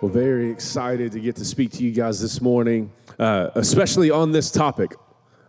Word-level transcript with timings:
Well, 0.00 0.12
very 0.12 0.48
excited 0.48 1.10
to 1.10 1.18
get 1.18 1.34
to 1.36 1.44
speak 1.44 1.72
to 1.72 1.82
you 1.82 1.90
guys 1.90 2.20
this 2.20 2.40
morning, 2.40 2.92
uh, 3.18 3.50
especially 3.56 4.12
on 4.12 4.30
this 4.30 4.48
topic. 4.48 4.94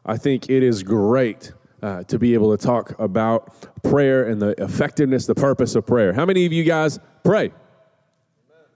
I 0.04 0.18
think 0.18 0.50
it 0.50 0.64
is 0.64 0.82
great 0.82 1.54
uh, 1.84 2.02
to 2.06 2.18
be 2.18 2.34
able 2.34 2.58
to 2.58 2.66
talk 2.66 3.00
about 3.00 3.54
prayer 3.84 4.28
and 4.28 4.42
the 4.42 4.56
effectiveness, 4.58 5.28
the 5.28 5.36
purpose 5.36 5.76
of 5.76 5.86
prayer. 5.86 6.14
How 6.14 6.26
many 6.26 6.48
of 6.48 6.52
you 6.52 6.64
guys 6.64 6.98
pray? 7.24 7.52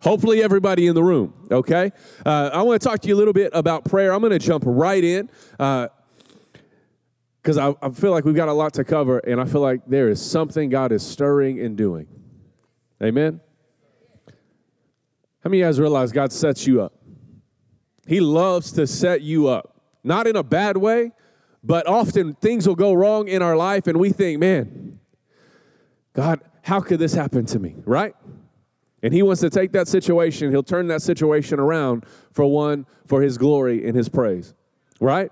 Hopefully, 0.03 0.43
everybody 0.43 0.85
in 0.85 0.93
the 0.93 1.03
room, 1.03 1.33
okay? 1.49 1.91
Uh, 2.23 2.51
I 2.53 2.61
want 2.61 2.79
to 2.79 2.87
talk 2.87 2.99
to 2.99 3.07
you 3.07 3.15
a 3.15 3.17
little 3.17 3.33
bit 3.33 3.49
about 3.55 3.83
prayer. 3.83 4.13
I'm 4.13 4.19
going 4.19 4.31
to 4.31 4.37
jump 4.37 4.65
right 4.67 5.03
in 5.03 5.27
because 5.57 5.89
I, 7.57 7.73
I 7.81 7.89
feel 7.89 8.11
like 8.11 8.25
we've 8.25 8.35
got 8.35 8.47
a 8.47 8.53
lot 8.53 8.75
to 8.75 8.83
cover, 8.83 9.17
and 9.17 9.41
I 9.41 9.45
feel 9.45 9.61
like 9.61 9.81
there 9.87 10.09
is 10.09 10.21
something 10.23 10.69
God 10.69 10.91
is 10.91 11.01
stirring 11.01 11.59
and 11.61 11.75
doing. 11.75 12.05
Amen? 13.01 13.41
How 15.43 15.49
many 15.49 15.61
of 15.61 15.65
you 15.65 15.67
guys 15.67 15.79
realize 15.79 16.11
God 16.13 16.31
sets 16.31 16.65
you 16.65 16.81
up? 16.81 16.93
He 18.07 18.21
loves 18.21 18.71
to 18.73 18.87
set 18.87 19.21
you 19.21 19.47
up. 19.47 19.81
Not 20.01 20.25
in 20.25 20.37
a 20.37 20.43
bad 20.43 20.77
way, 20.77 21.11
but 21.63 21.85
often 21.85 22.35
things 22.35 22.65
will 22.65 22.75
go 22.75 22.93
wrong 22.93 23.27
in 23.27 23.41
our 23.41 23.57
life 23.57 23.87
and 23.87 23.99
we 23.99 24.11
think, 24.11 24.39
man, 24.39 24.99
God, 26.13 26.39
how 26.61 26.79
could 26.79 26.99
this 26.99 27.13
happen 27.13 27.45
to 27.47 27.59
me, 27.59 27.75
right? 27.83 28.15
And 29.01 29.13
He 29.13 29.21
wants 29.21 29.41
to 29.41 29.49
take 29.49 29.73
that 29.73 29.89
situation, 29.89 30.49
He'll 30.49 30.63
turn 30.63 30.87
that 30.87 31.01
situation 31.01 31.59
around 31.59 32.05
for 32.31 32.45
one, 32.45 32.85
for 33.05 33.21
His 33.21 33.37
glory 33.37 33.85
and 33.85 33.97
His 33.97 34.07
praise, 34.07 34.53
right? 35.01 35.29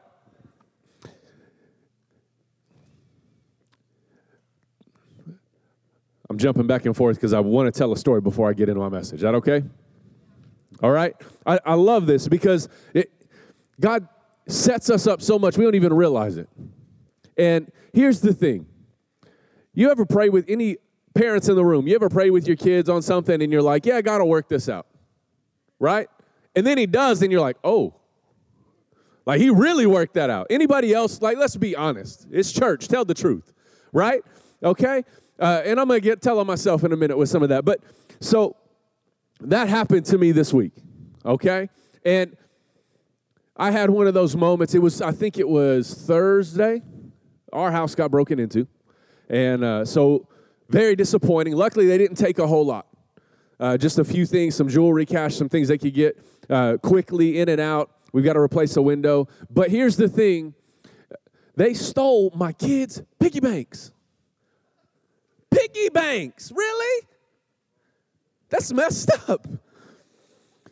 I'm 6.29 6.37
jumping 6.37 6.67
back 6.67 6.85
and 6.85 6.95
forth 6.95 7.17
because 7.17 7.33
I 7.33 7.39
want 7.39 7.73
to 7.73 7.77
tell 7.77 7.91
a 7.93 7.97
story 7.97 8.19
before 8.19 8.49
I 8.49 8.53
get 8.53 8.67
into 8.69 8.79
my 8.81 8.89
message. 8.89 9.15
Is 9.15 9.21
that 9.21 9.35
okay? 9.35 9.63
All 10.81 10.91
right? 10.91 11.15
I, 11.45 11.59
I 11.65 11.73
love 11.75 12.05
this 12.05 12.27
because 12.27 12.69
it, 12.93 13.11
God 13.79 14.07
sets 14.47 14.89
us 14.89 15.07
up 15.07 15.21
so 15.21 15.37
much 15.37 15.57
we 15.57 15.63
don't 15.63 15.75
even 15.75 15.93
realize 15.93 16.37
it. 16.37 16.49
And 17.37 17.71
here's 17.93 18.21
the 18.21 18.33
thing 18.33 18.67
you 19.73 19.89
ever 19.89 20.05
pray 20.05 20.29
with 20.29 20.45
any 20.49 20.77
parents 21.13 21.47
in 21.47 21.55
the 21.55 21.63
room? 21.63 21.87
You 21.87 21.95
ever 21.95 22.09
pray 22.09 22.29
with 22.29 22.47
your 22.47 22.57
kids 22.57 22.89
on 22.89 23.01
something 23.01 23.41
and 23.41 23.51
you're 23.51 23.61
like, 23.61 23.85
yeah, 23.85 24.01
God 24.01 24.19
will 24.19 24.29
work 24.29 24.49
this 24.49 24.67
out, 24.67 24.87
right? 25.79 26.07
And 26.55 26.67
then 26.67 26.77
He 26.77 26.85
does, 26.85 27.21
and 27.21 27.31
you're 27.31 27.41
like, 27.41 27.57
oh, 27.63 27.93
like 29.25 29.39
He 29.39 29.49
really 29.49 29.85
worked 29.85 30.15
that 30.15 30.29
out. 30.29 30.47
Anybody 30.49 30.93
else? 30.93 31.21
Like, 31.21 31.37
let's 31.37 31.55
be 31.55 31.75
honest. 31.75 32.27
It's 32.31 32.51
church. 32.51 32.87
Tell 32.87 33.05
the 33.05 33.13
truth, 33.13 33.53
right? 33.93 34.23
Okay? 34.61 35.03
Uh, 35.39 35.61
and 35.65 35.79
I'm 35.79 35.87
to 35.87 35.99
get 35.99 36.21
tell 36.21 36.39
on 36.39 36.47
myself 36.47 36.83
in 36.83 36.91
a 36.91 36.97
minute 36.97 37.17
with 37.17 37.29
some 37.29 37.41
of 37.41 37.49
that. 37.49 37.65
But 37.65 37.79
so 38.19 38.55
that 39.41 39.69
happened 39.69 40.05
to 40.07 40.17
me 40.17 40.31
this 40.31 40.53
week, 40.53 40.73
okay? 41.25 41.69
And 42.05 42.35
I 43.55 43.71
had 43.71 43.89
one 43.89 44.07
of 44.07 44.13
those 44.13 44.35
moments. 44.35 44.73
It 44.73 44.79
was, 44.79 45.01
I 45.01 45.11
think 45.11 45.37
it 45.37 45.47
was 45.47 45.93
Thursday. 45.93 46.81
Our 47.53 47.71
house 47.71 47.95
got 47.95 48.11
broken 48.11 48.39
into. 48.39 48.67
And 49.29 49.63
uh, 49.63 49.85
so, 49.85 50.27
very 50.69 50.95
disappointing. 50.95 51.55
Luckily, 51.55 51.85
they 51.85 51.97
didn't 51.97 52.17
take 52.17 52.39
a 52.39 52.47
whole 52.47 52.65
lot. 52.65 52.87
Uh, 53.59 53.77
just 53.77 53.99
a 53.99 54.03
few 54.03 54.25
things, 54.25 54.55
some 54.55 54.67
jewelry, 54.67 55.05
cash, 55.05 55.35
some 55.35 55.49
things 55.49 55.67
they 55.67 55.77
could 55.77 55.93
get 55.93 56.17
uh, 56.49 56.77
quickly 56.81 57.39
in 57.39 57.49
and 57.49 57.61
out. 57.61 57.91
We've 58.13 58.25
got 58.25 58.33
to 58.33 58.39
replace 58.39 58.75
a 58.77 58.81
window. 58.81 59.27
But 59.49 59.69
here's 59.69 59.97
the 59.97 60.09
thing 60.09 60.53
they 61.55 61.73
stole 61.73 62.31
my 62.35 62.53
kids' 62.53 63.01
piggy 63.19 63.39
banks. 63.39 63.91
Piggy 65.51 65.89
banks, 65.89 66.51
really? 66.55 67.07
That's 68.51 68.71
messed 68.71 69.09
up. 69.27 69.47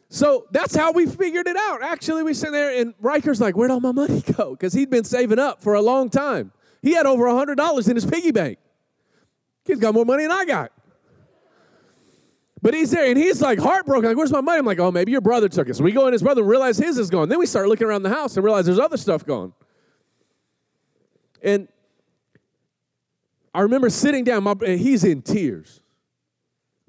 So 0.10 0.48
that's 0.52 0.76
how 0.76 0.92
we 0.92 1.06
figured 1.06 1.48
it 1.48 1.56
out. 1.56 1.82
Actually, 1.82 2.24
we 2.24 2.34
sit 2.34 2.52
there 2.52 2.80
and 2.80 2.94
Riker's 3.00 3.40
like, 3.40 3.56
Where'd 3.56 3.72
all 3.72 3.80
my 3.80 3.92
money 3.92 4.22
go? 4.38 4.52
Because 4.52 4.74
he'd 4.74 4.90
been 4.90 5.06
saving 5.06 5.40
up 5.40 5.62
for 5.62 5.74
a 5.74 5.82
long 5.82 6.10
time. 6.10 6.52
He 6.82 6.94
had 6.94 7.06
over 7.06 7.28
a 7.28 7.34
$100 7.34 7.90
in 7.90 7.96
his 7.96 8.06
piggy 8.06 8.32
bank. 8.32 8.58
Kid's 9.66 9.80
got 9.80 9.94
more 9.94 10.06
money 10.06 10.24
than 10.24 10.32
I 10.32 10.46
got. 10.46 10.72
But 12.62 12.74
he's 12.74 12.92
there 12.92 13.06
and 13.06 13.18
he's 13.18 13.42
like 13.42 13.60
heartbroken. 13.60 14.10
Like, 14.10 14.18
where's 14.18 14.32
my 14.32 14.42
money? 14.42 14.60
I'm 14.60 14.66
like, 14.66 14.80
oh, 14.80 14.92
maybe 14.92 15.12
your 15.12 15.22
brother 15.22 15.48
took 15.48 15.70
it. 15.70 15.76
So 15.76 15.84
we 15.84 15.92
go 15.92 16.08
in 16.08 16.14
his 16.14 16.22
brother 16.22 16.42
and 16.42 16.50
realize 16.50 16.78
his 16.78 16.98
is 16.98 17.10
gone. 17.10 17.30
Then 17.30 17.40
we 17.40 17.46
start 17.46 17.68
looking 17.68 17.88
around 17.88 18.04
the 18.04 18.10
house 18.10 18.36
and 18.36 18.44
realize 18.44 18.66
there's 18.66 18.80
other 18.80 18.98
stuff 18.98 19.26
gone. 19.26 19.54
And 21.42 21.70
I 23.54 23.62
remember 23.62 23.90
sitting 23.90 24.26
down, 24.26 24.44
my, 24.44 24.56
he's 24.66 25.06
in 25.06 25.22
tears 25.22 25.82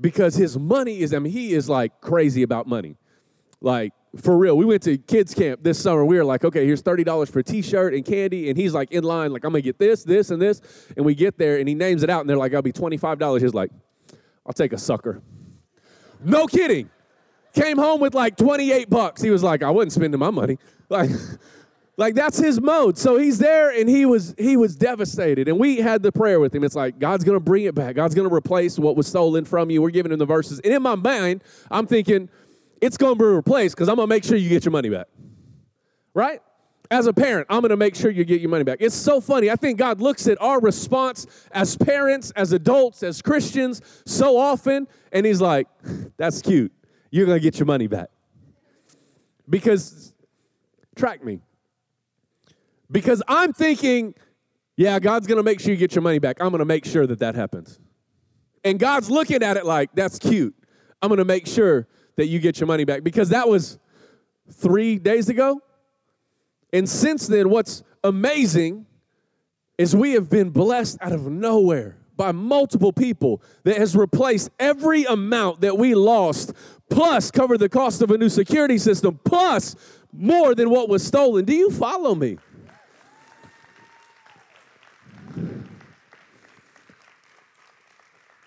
because 0.01 0.35
his 0.35 0.59
money 0.59 1.01
is, 1.01 1.13
I 1.13 1.19
mean, 1.19 1.33
he 1.33 1.53
is 1.53 1.69
like 1.69 2.01
crazy 2.01 2.43
about 2.43 2.67
money. 2.67 2.97
Like, 3.61 3.93
for 4.21 4.37
real. 4.37 4.57
We 4.57 4.65
went 4.65 4.83
to 4.85 4.99
kids 4.99 5.35
camp 5.35 5.63
this 5.63 5.79
summer. 5.79 6.05
We 6.05 6.17
were 6.17 6.25
like, 6.25 6.45
okay, 6.45 6.67
here's 6.67 6.83
$30 6.83 7.31
for 7.31 7.41
a 7.41 7.43
t-shirt 7.45 7.95
and 7.95 8.05
candy. 8.05 8.49
And 8.49 8.59
he's 8.59 8.75
like 8.75 8.91
in 8.91 9.05
line, 9.05 9.33
like, 9.33 9.45
I'm 9.45 9.53
gonna 9.53 9.63
get 9.63 9.79
this, 9.79 10.03
this, 10.03 10.31
and 10.31 10.43
this. 10.43 10.61
And 10.97 11.05
we 11.05 11.15
get 11.15 11.39
there 11.39 11.59
and 11.59 11.69
he 11.69 11.75
names 11.75 12.03
it 12.03 12.11
out, 12.11 12.21
and 12.21 12.29
they're 12.29 12.37
like, 12.37 12.55
I'll 12.55 12.63
be 12.63 12.73
$25. 12.73 13.41
He's 13.41 13.55
like, 13.55 13.71
I'll 14.47 14.53
take 14.53 14.73
a 14.73 14.79
sucker. 14.79 15.23
No 16.25 16.47
kidding. 16.47 16.91
Came 17.55 17.79
home 17.79 18.01
with 18.01 18.15
like 18.15 18.37
28 18.37 18.91
bucks. 18.91 19.23
He 19.23 19.31
was 19.31 19.43
like, 19.43 19.63
I 19.63 19.71
wasn't 19.71 19.93
spending 19.93 20.21
my 20.21 20.31
money. 20.31 20.59
Like, 20.89 21.11
like 22.01 22.15
that's 22.15 22.39
his 22.39 22.63
mode. 22.63 22.97
So 22.97 23.19
he's 23.19 23.39
there 23.39 23.69
and 23.79 23.87
he 23.87 24.07
was 24.07 24.35
he 24.39 24.57
was 24.57 24.75
devastated. 24.75 25.49
And 25.49 25.59
we 25.59 25.77
had 25.77 26.03
the 26.03 26.11
prayer 26.11 26.41
with 26.41 26.55
him. 26.55 26.65
It's 26.65 26.75
like 26.75 26.99
God's 26.99 27.25
gonna 27.25 27.41
bring 27.41 27.65
it 27.65 27.75
back. 27.75 27.95
God's 27.95 28.15
gonna 28.15 28.33
replace 28.33 28.79
what 28.79 28.97
was 28.97 29.07
stolen 29.07 29.45
from 29.45 29.69
you. 29.69 29.83
We're 29.83 29.91
giving 29.91 30.11
him 30.11 30.19
the 30.19 30.25
verses. 30.25 30.61
And 30.61 30.73
in 30.73 30.83
my 30.83 30.95
mind, 30.95 31.45
I'm 31.71 31.87
thinking, 31.87 32.31
it's 32.81 32.97
gonna 32.97 33.17
be 33.17 33.27
replaced 33.27 33.77
because 33.77 33.91
I'm 33.91 33.97
gonna 33.97 34.07
make 34.07 34.25
sure 34.25 34.39
you 34.39 34.49
get 34.49 34.65
your 34.65 34.73
money 34.73 34.89
back. 34.89 35.09
Right? 36.15 36.41
As 36.91 37.07
a 37.07 37.13
parent, 37.13 37.49
I'm 37.51 37.61
gonna 37.61 37.77
make 37.77 37.95
sure 37.95 38.11
you 38.11 38.25
get 38.25 38.41
your 38.41 38.49
money 38.49 38.65
back. 38.65 38.79
It's 38.81 38.97
so 38.97 39.21
funny. 39.21 39.51
I 39.51 39.57
think 39.57 39.79
God 39.79 40.01
looks 40.01 40.27
at 40.27 40.41
our 40.41 40.59
response 40.59 41.27
as 41.53 41.77
parents, 41.77 42.31
as 42.31 42.55
adults, 42.55 43.03
as 43.03 43.21
Christians 43.21 43.83
so 44.07 44.39
often, 44.39 44.89
and 45.13 45.27
He's 45.27 45.43
like, 45.43 45.69
that's 46.17 46.41
cute. 46.41 46.73
You're 47.11 47.27
gonna 47.27 47.41
get 47.41 47.59
your 47.59 47.67
money 47.67 47.89
back. 47.89 48.09
Because, 49.51 50.15
track 50.97 51.23
me. 51.23 51.43
Because 52.91 53.23
I'm 53.29 53.53
thinking, 53.53 54.15
yeah, 54.77 54.99
God's 54.99 55.27
gonna 55.27 55.43
make 55.43 55.61
sure 55.61 55.71
you 55.71 55.77
get 55.77 55.95
your 55.95 56.03
money 56.03 56.19
back. 56.19 56.37
I'm 56.41 56.51
gonna 56.51 56.65
make 56.65 56.85
sure 56.85 57.07
that 57.07 57.19
that 57.21 57.35
happens. 57.35 57.79
And 58.65 58.79
God's 58.79 59.11
looking 59.11 59.43
at 59.43 59.57
it 59.57 59.65
like, 59.65 59.91
that's 59.95 60.19
cute. 60.19 60.55
I'm 61.03 61.09
gonna 61.09 61.25
make 61.25 61.47
sure 61.47 61.87
that 62.17 62.27
you 62.27 62.39
get 62.39 62.61
your 62.61 62.67
money 62.67 62.85
back. 62.85 63.03
Because 63.03 63.31
that 63.31 63.49
was 63.49 63.79
three 64.53 64.99
days 64.99 65.29
ago. 65.29 65.61
And 66.73 66.89
since 66.89 67.27
then, 67.27 67.51
what's 67.51 67.83
amazing 68.05 68.87
is 69.79 69.97
we 69.97 70.13
have 70.13 70.29
been 70.29 70.51
blessed 70.51 70.99
out 71.01 71.13
of 71.13 71.27
nowhere 71.31 71.97
by 72.17 72.33
multiple 72.33 72.93
people 72.93 73.43
that 73.65 73.79
has 73.79 73.97
replaced 73.97 74.51
every 74.59 75.05
amount 75.05 75.63
that 75.63 75.79
we 75.79 75.95
lost, 75.95 76.53
plus 76.91 77.31
covered 77.31 77.59
the 77.59 77.69
cost 77.69 78.03
of 78.03 78.11
a 78.11 78.19
new 78.19 78.29
security 78.29 78.77
system, 78.77 79.19
plus 79.25 79.75
more 80.13 80.55
than 80.55 80.69
what 80.69 80.89
was 80.91 81.03
stolen. 81.03 81.47
Do 81.47 81.55
you 81.55 81.71
follow 81.71 82.15
me? 82.15 82.37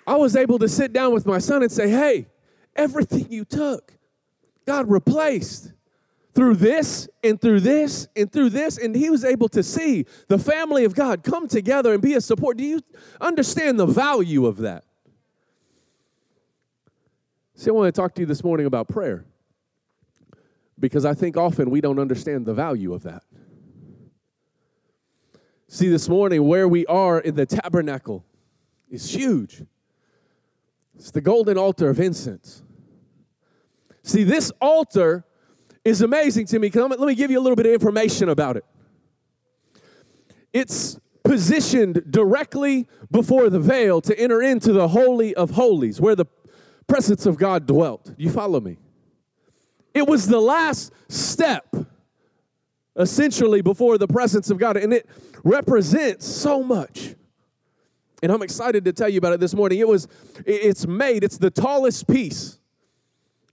I 0.06 0.16
was 0.16 0.36
able 0.36 0.60
to 0.60 0.68
sit 0.68 0.94
down 0.94 1.14
with 1.14 1.26
my 1.26 1.40
son 1.40 1.64
and 1.64 1.72
say, 1.72 1.90
hey, 1.90 2.28
everything 2.76 3.32
you 3.32 3.46
took, 3.46 3.94
God 4.66 4.90
replaced 4.90 5.72
through 6.34 6.56
this 6.56 7.08
and 7.24 7.40
through 7.40 7.60
this 7.60 8.08
and 8.16 8.32
through 8.32 8.50
this. 8.50 8.78
And 8.78 8.96
he 8.96 9.10
was 9.10 9.24
able 9.24 9.50
to 9.50 9.64
see 9.64 10.06
the 10.28 10.40
family 10.40 10.84
of 10.84 10.96
God 10.96 11.24
come 11.24 11.48
together 11.48 11.94
and 11.94 12.02
be 12.02 12.16
a 12.16 12.22
support. 12.22 12.58
Do 12.58 12.64
you 12.64 12.80
understand 13.22 13.80
the 13.80 13.86
value 13.86 14.46
of 14.46 14.58
that? 14.58 14.84
See, 17.56 17.70
I 17.70 17.74
want 17.74 17.94
to 17.94 18.02
talk 18.02 18.16
to 18.16 18.22
you 18.22 18.26
this 18.26 18.44
morning 18.44 18.66
about 18.66 18.88
prayer 18.88 19.26
because 20.80 21.06
I 21.06 21.14
think 21.14 21.38
often 21.38 21.70
we 21.70 21.82
don't 21.82 22.00
understand 22.00 22.46
the 22.46 22.54
value 22.54 22.94
of 22.94 23.04
that. 23.04 23.24
See, 25.68 25.88
this 25.88 26.10
morning, 26.10 26.46
where 26.48 26.68
we 26.68 26.86
are 26.88 27.20
in 27.20 27.36
the 27.36 27.46
tabernacle 27.46 28.26
is 28.90 29.14
huge. 29.14 29.64
It's 30.96 31.12
the 31.12 31.22
golden 31.22 31.58
altar 31.58 31.90
of 31.90 32.00
incense. 32.00 32.64
See, 34.04 34.24
this 34.24 34.52
altar 34.62 35.26
is 35.84 36.02
amazing 36.02 36.46
to 36.48 36.60
me. 36.60 36.70
Let 36.70 37.00
me 37.00 37.16
give 37.16 37.32
you 37.32 37.40
a 37.40 37.42
little 37.42 37.56
bit 37.56 37.66
of 37.66 37.74
information 37.74 38.30
about 38.30 38.58
it. 38.58 38.66
It's 40.52 41.00
positioned 41.24 42.12
directly 42.12 42.88
before 43.10 43.50
the 43.50 43.60
veil 43.60 44.02
to 44.02 44.20
enter 44.20 44.42
into 44.42 44.72
the 44.74 44.90
Holy 44.90 45.34
of 45.36 45.52
Holies, 45.52 46.00
where 46.00 46.16
the 46.16 46.26
presence 46.88 47.26
of 47.26 47.38
God 47.38 47.66
dwelt. 47.66 48.14
You 48.18 48.30
follow 48.30 48.60
me? 48.60 48.78
It 49.94 50.08
was 50.08 50.28
the 50.28 50.40
last 50.40 50.92
step, 51.08 51.74
essentially, 52.96 53.62
before 53.62 53.98
the 53.98 54.08
presence 54.08 54.50
of 54.50 54.58
God, 54.58 54.76
and 54.76 54.94
it 54.94 55.08
represents 55.44 56.28
so 56.28 56.62
much. 56.62 57.16
And 58.24 58.32
I'm 58.32 58.42
excited 58.42 58.86
to 58.86 58.94
tell 58.94 59.10
you 59.10 59.18
about 59.18 59.34
it 59.34 59.42
this 59.42 59.54
morning. 59.54 59.80
It 59.80 59.88
was, 59.88 60.08
it's 60.46 60.88
made, 60.88 61.26
it's 61.26 61.38
the 61.38 61.52
tallest 61.52 62.08
piece 62.08 62.58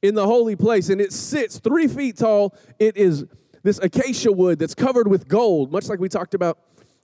in 0.01 0.15
the 0.15 0.25
holy 0.25 0.55
place, 0.55 0.91
and 0.91 1.01
it 1.01 1.13
sits 1.13 1.59
three 1.59 1.89
feet 1.89 2.19
tall. 2.19 2.55
It 2.79 2.97
is 2.97 3.25
this 3.65 3.81
acacia 3.81 4.31
wood 4.31 4.61
that's 4.61 4.77
covered 4.77 5.09
with 5.09 5.27
gold, 5.27 5.73
much 5.73 5.89
like 5.89 5.99
we 5.99 6.09
talked 6.09 6.35
about 6.35 6.57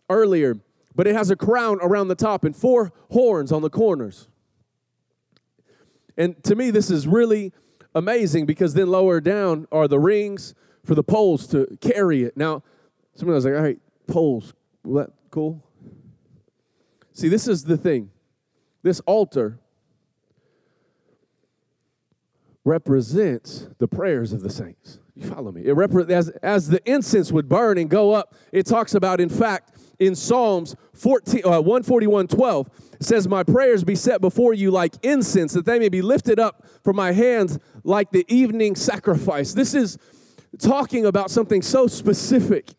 earlier, 0.09 0.55
but 0.95 1.09
it 1.09 1.17
has 1.17 1.31
a 1.31 1.37
crown 1.37 1.81
around 1.83 2.07
the 2.07 2.15
top 2.15 2.45
and 2.45 2.55
four 2.55 2.93
horns 3.11 3.51
on 3.51 3.63
the 3.63 3.71
corners. 3.71 4.29
And 6.17 6.43
to 6.45 6.55
me, 6.55 6.71
this 6.71 6.89
is 6.89 7.09
really 7.09 7.53
amazing 7.97 8.47
because 8.47 8.75
then 8.75 8.87
lower 8.87 9.21
down 9.21 9.67
are 9.73 9.89
the 9.89 9.99
rings 9.99 10.55
for 10.85 10.95
the 10.95 11.03
poles 11.03 11.49
to 11.49 11.77
carry 11.81 12.23
it. 12.23 12.37
Now, 12.37 12.63
somebody 13.17 13.35
was 13.35 13.45
like, 13.45 13.55
all 13.55 13.63
right, 13.63 13.81
poles, 14.07 14.55
well, 14.85 15.05
that 15.05 15.13
cool? 15.33 15.66
See, 17.17 17.31
this 17.31 17.49
is 17.49 17.65
the 17.65 17.79
thing. 17.79 18.11
This 18.83 19.01
altar 19.07 19.59
represents 22.63 23.69
the 23.79 23.89
prayers 23.89 24.35
of 24.35 24.43
the 24.43 24.51
saints. 24.51 24.99
You 25.15 25.27
follow 25.27 25.51
me? 25.51 25.63
It 25.63 25.75
repre- 25.75 26.11
as, 26.11 26.29
as 26.43 26.69
the 26.69 26.83
incense 26.85 27.33
would 27.33 27.49
burn 27.49 27.79
and 27.79 27.89
go 27.89 28.13
up, 28.13 28.35
it 28.53 28.67
talks 28.67 28.95
about, 28.95 29.19
in 29.19 29.31
fact, 29.31 29.79
in 29.99 30.15
Psalms 30.15 30.77
14, 30.93 31.41
uh, 31.47 31.63
141 31.63 32.27
12, 32.27 32.71
it 33.01 33.03
says, 33.03 33.27
My 33.27 33.43
prayers 33.43 33.83
be 33.83 33.95
set 33.95 34.21
before 34.21 34.53
you 34.53 34.71
like 34.71 34.93
incense, 35.03 35.55
that 35.55 35.65
they 35.65 35.79
may 35.79 35.89
be 35.89 36.03
lifted 36.03 36.39
up 36.39 36.67
from 36.85 36.97
my 36.97 37.13
hands 37.13 37.59
like 37.83 38.11
the 38.11 38.27
evening 38.29 38.77
sacrifice. 38.77 39.55
This 39.55 39.73
is 39.73 39.97
talking 40.59 41.07
about 41.07 41.31
something 41.31 41.63
so 41.63 41.87
specific. 41.87 42.75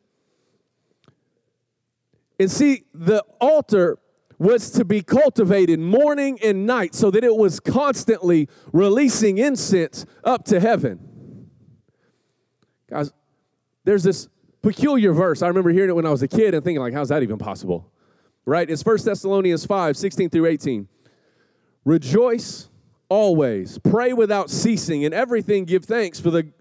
And 2.39 2.51
see, 2.51 2.83
the 2.93 3.25
altar 3.41 3.97
was 4.39 4.69
to 4.71 4.85
be 4.85 5.01
cultivated 5.01 5.79
morning 5.79 6.39
and 6.43 6.65
night 6.65 6.93
so 6.93 7.09
that 7.11 7.23
it 7.23 7.35
was 7.35 7.59
constantly 7.59 8.47
releasing 8.71 9.37
incense 9.37 10.05
up 10.23 10.45
to 10.45 10.59
heaven. 10.59 11.49
Guys, 12.89 13.11
there's 13.83 14.03
this 14.03 14.29
peculiar 14.61 15.13
verse. 15.13 15.41
I 15.41 15.47
remember 15.47 15.71
hearing 15.71 15.89
it 15.89 15.95
when 15.95 16.05
I 16.05 16.11
was 16.11 16.21
a 16.21 16.27
kid 16.27 16.53
and 16.53 16.63
thinking, 16.63 16.81
like, 16.81 16.93
how's 16.93 17.09
that 17.09 17.23
even 17.23 17.37
possible? 17.37 17.91
Right? 18.45 18.69
It's 18.69 18.85
1 18.85 18.97
Thessalonians 19.03 19.65
5, 19.65 19.97
16 19.97 20.29
through 20.29 20.45
18. 20.45 20.87
Rejoice 21.83 22.69
always, 23.09 23.77
pray 23.79 24.13
without 24.13 24.49
ceasing, 24.49 25.03
in 25.03 25.13
everything 25.13 25.65
give 25.65 25.85
thanks 25.85 26.19
for 26.19 26.29
the 26.29 26.51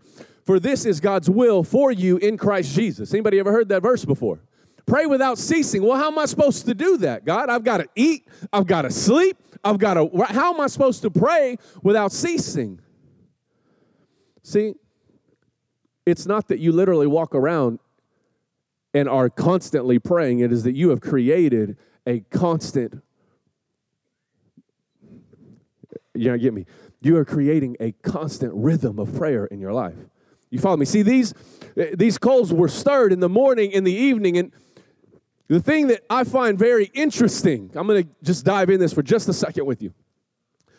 for 0.45 0.61
this 0.61 0.85
is 0.87 1.01
God's 1.01 1.29
will 1.29 1.65
for 1.65 1.91
you 1.91 2.19
in 2.19 2.37
Christ 2.37 2.73
Jesus. 2.73 3.13
Anybody 3.13 3.41
ever 3.41 3.51
heard 3.51 3.69
that 3.71 3.83
verse 3.83 4.05
before? 4.05 4.39
Pray 4.87 5.07
without 5.07 5.37
ceasing. 5.37 5.83
Well, 5.83 5.99
how 5.99 6.07
am 6.07 6.19
I 6.19 6.27
supposed 6.27 6.67
to 6.67 6.75
do 6.75 6.97
that, 6.99 7.25
God? 7.25 7.51
I've 7.51 7.65
got 7.65 7.79
to 7.79 7.89
eat, 7.97 8.27
I've 8.53 8.67
got 8.67 8.83
to 8.83 8.91
sleep, 8.91 9.37
I've 9.65 9.79
got 9.79 9.95
to. 9.95 10.09
How 10.29 10.55
am 10.55 10.61
I 10.61 10.69
supposed 10.69 11.03
to 11.03 11.11
pray 11.11 11.57
without 11.83 12.13
ceasing? 12.13 12.81
See, 14.45 14.75
it's 16.07 16.25
not 16.25 16.47
that 16.49 16.61
you 16.61 16.71
literally 16.71 17.09
walk 17.09 17.35
around 17.35 17.81
and 18.95 19.09
are 19.09 19.29
constantly 19.29 19.99
praying, 19.99 20.39
it 20.39 20.53
is 20.53 20.63
that 20.63 20.75
you 20.75 20.91
have 20.91 21.01
created 21.01 21.77
a 22.07 22.21
constant. 22.31 23.03
You 26.15 26.31
know, 26.31 26.39
get 26.39 26.55
me. 26.55 26.65
You 27.03 27.17
are 27.17 27.25
creating 27.25 27.77
a 27.81 27.93
constant 28.03 28.53
rhythm 28.55 28.99
of 28.99 29.15
prayer 29.15 29.47
in 29.47 29.61
your 29.61 29.73
life. 29.73 29.97
You 30.51 30.61
follow 30.61 30.77
me? 30.77 30.87
See, 30.87 31.03
these, 31.03 31.35
eh, 31.77 31.95
these 31.95 32.17
coals 32.17 32.55
were 32.55 32.69
stirred 32.69 33.13
in 33.13 33.21
the 33.21 33.29
morning, 33.29 33.73
in 33.73 33.85
the 33.85 33.93
evening, 33.93 34.39
and 34.39 34.53
the 35.49 35.61
thing 35.61 35.87
that 35.89 36.05
I 36.11 36.25
find 36.25 36.59
very 36.59 36.91
interesting, 36.93 37.71
I'm 37.75 37.87
going 37.87 38.05
to 38.05 38.11
just 38.23 38.45
dive 38.45 38.71
in 38.71 38.81
this 38.81 38.93
for 38.93 39.03
just 39.03 39.29
a 39.29 39.33
second 39.33 39.67
with 39.67 39.83
you. 39.83 39.93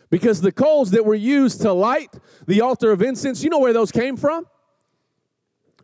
Because 0.09 0.41
the 0.41 0.51
coals 0.51 0.91
that 0.91 1.05
were 1.05 1.15
used 1.15 1.61
to 1.61 1.73
light 1.73 2.13
the 2.47 2.61
altar 2.61 2.91
of 2.91 3.01
incense, 3.01 3.43
you 3.43 3.49
know 3.49 3.59
where 3.59 3.73
those 3.73 3.91
came 3.91 4.17
from? 4.17 4.45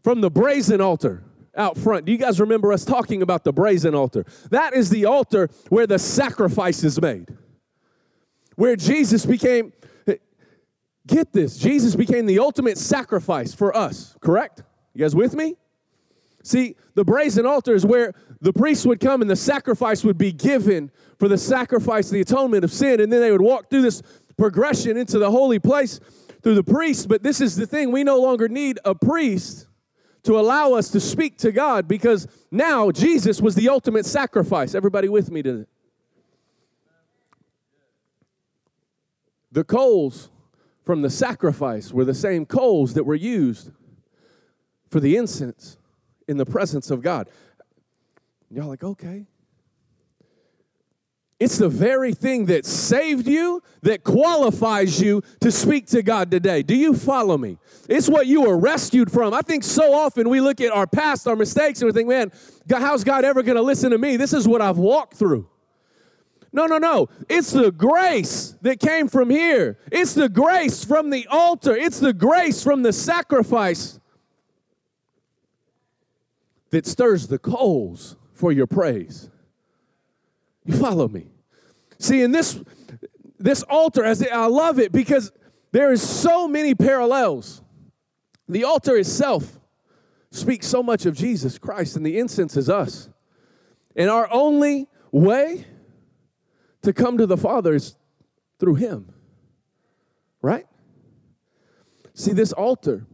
From 0.03 0.21
the 0.21 0.29
brazen 0.29 0.81
altar 0.81 1.23
out 1.55 1.77
front. 1.77 2.05
Do 2.05 2.11
you 2.11 2.17
guys 2.17 2.39
remember 2.39 2.73
us 2.73 2.83
talking 2.83 3.21
about 3.21 3.43
the 3.43 3.53
brazen 3.53 3.95
altar? 3.95 4.25
That 4.49 4.73
is 4.73 4.89
the 4.89 5.05
altar 5.05 5.49
where 5.69 5.87
the 5.87 5.99
sacrifice 5.99 6.83
is 6.83 6.99
made. 7.01 7.29
Where 8.55 8.75
Jesus 8.75 9.25
became, 9.25 9.73
get 11.07 11.31
this, 11.31 11.57
Jesus 11.57 11.95
became 11.95 12.25
the 12.25 12.39
ultimate 12.39 12.77
sacrifice 12.77 13.53
for 13.53 13.75
us, 13.75 14.15
correct? 14.21 14.63
You 14.93 15.01
guys 15.01 15.15
with 15.15 15.35
me? 15.35 15.55
See, 16.43 16.75
the 16.93 17.05
brazen 17.05 17.45
altar 17.45 17.73
is 17.73 17.85
where 17.85 18.13
the 18.41 18.51
priests 18.51 18.85
would 18.85 18.99
come 18.99 19.21
and 19.21 19.31
the 19.31 19.35
sacrifice 19.35 20.03
would 20.03 20.17
be 20.17 20.33
given 20.33 20.91
for 21.17 21.29
the 21.29 21.37
sacrifice, 21.37 22.09
the 22.09 22.19
atonement 22.19 22.65
of 22.65 22.71
sin, 22.71 22.99
and 22.99 23.11
then 23.11 23.21
they 23.21 23.31
would 23.31 23.41
walk 23.41 23.69
through 23.69 23.81
this 23.81 24.03
progression 24.37 24.97
into 24.97 25.19
the 25.19 25.31
holy 25.31 25.57
place 25.57 26.01
through 26.41 26.55
the 26.55 26.63
priest. 26.63 27.07
But 27.07 27.23
this 27.23 27.39
is 27.39 27.55
the 27.55 27.65
thing 27.65 27.91
we 27.91 28.03
no 28.03 28.19
longer 28.19 28.49
need 28.49 28.77
a 28.83 28.93
priest 28.93 29.67
to 30.23 30.37
allow 30.37 30.73
us 30.73 30.89
to 30.89 30.99
speak 30.99 31.37
to 31.39 31.53
God 31.53 31.87
because 31.87 32.27
now 32.51 32.91
Jesus 32.91 33.41
was 33.41 33.55
the 33.55 33.69
ultimate 33.69 34.05
sacrifice. 34.05 34.75
Everybody 34.75 35.07
with 35.07 35.31
me 35.31 35.43
to 35.43 35.65
The 39.53 39.63
coals 39.63 40.29
from 40.83 41.03
the 41.03 41.09
sacrifice 41.11 41.93
were 41.93 42.05
the 42.05 42.15
same 42.15 42.45
coals 42.45 42.95
that 42.95 43.05
were 43.05 43.15
used 43.15 43.71
for 44.89 44.99
the 44.99 45.15
incense 45.15 45.77
in 46.27 46.37
the 46.37 46.45
presence 46.45 46.91
of 46.91 47.01
God. 47.01 47.29
Y'all 48.49 48.67
like, 48.67 48.83
okay. 48.83 49.25
It's 51.39 51.57
the 51.57 51.67
very 51.67 52.13
thing 52.13 52.45
that 52.45 52.65
saved 52.65 53.27
you 53.27 53.61
that 53.81 54.03
qualifies 54.03 55.01
you 55.01 55.23
to 55.41 55.51
speak 55.51 55.87
to 55.87 56.01
God 56.01 56.31
today. 56.31 56.63
Do 56.63 56.75
you 56.75 56.93
follow 56.93 57.37
me? 57.37 57.57
It's 57.89 58.07
what 58.07 58.27
you 58.27 58.43
were 58.43 58.57
rescued 58.57 59.11
from. 59.11 59.33
I 59.33 59.41
think 59.41 59.63
so 59.63 59.93
often 59.93 60.29
we 60.29 60.39
look 60.39 60.61
at 60.61 60.71
our 60.71 60.87
past, 60.87 61.27
our 61.27 61.35
mistakes, 61.35 61.81
and 61.81 61.87
we 61.87 61.91
think, 61.91 62.07
man, 62.07 62.31
how's 62.69 63.03
God 63.03 63.25
ever 63.25 63.43
going 63.43 63.57
to 63.57 63.61
listen 63.61 63.91
to 63.91 63.97
me? 63.97 64.15
This 64.15 64.31
is 64.31 64.47
what 64.47 64.61
I've 64.61 64.77
walked 64.77 65.15
through. 65.15 65.49
No, 66.53 66.67
no, 66.67 66.77
no. 66.77 67.09
It's 67.27 67.51
the 67.51 67.71
grace 67.71 68.55
that 68.61 68.79
came 68.79 69.07
from 69.07 69.29
here. 69.29 69.79
It's 69.91 70.13
the 70.13 70.29
grace 70.29 70.85
from 70.85 71.09
the 71.09 71.27
altar. 71.27 71.75
It's 71.75 71.99
the 71.99 72.13
grace 72.13 72.63
from 72.63 72.83
the 72.83 72.93
sacrifice 72.93 73.99
that 76.73 76.87
stirs 76.87 77.27
the 77.27 77.37
coals 77.37 78.15
for 78.33 78.51
your 78.51 78.65
praise. 78.65 79.29
You 80.65 80.75
follow 80.75 81.07
me? 81.07 81.27
See, 81.99 82.23
in 82.23 82.31
this 82.31 82.59
this 83.37 83.61
altar, 83.63 84.03
as 84.03 84.25
I 84.27 84.47
love 84.47 84.79
it 84.79 84.91
because 84.91 85.31
there 85.71 85.91
is 85.91 86.01
so 86.01 86.47
many 86.47 86.73
parallels. 86.73 87.61
The 88.49 88.63
altar 88.63 88.97
itself 88.97 89.59
speaks 90.31 90.65
so 90.65 90.81
much 90.81 91.05
of 91.05 91.15
Jesus 91.15 91.59
Christ, 91.59 91.95
and 91.95 92.03
the 92.03 92.17
incense 92.17 92.57
is 92.57 92.69
us. 92.69 93.07
And 93.95 94.09
our 94.09 94.27
only 94.31 94.87
way 95.11 95.67
to 96.81 96.91
come 96.91 97.19
to 97.19 97.27
the 97.27 97.37
Father 97.37 97.75
is 97.75 97.95
through 98.59 98.75
Him. 98.75 99.13
Right? 100.41 100.65
See, 102.15 102.33
this 102.33 102.51
altar 102.51 103.05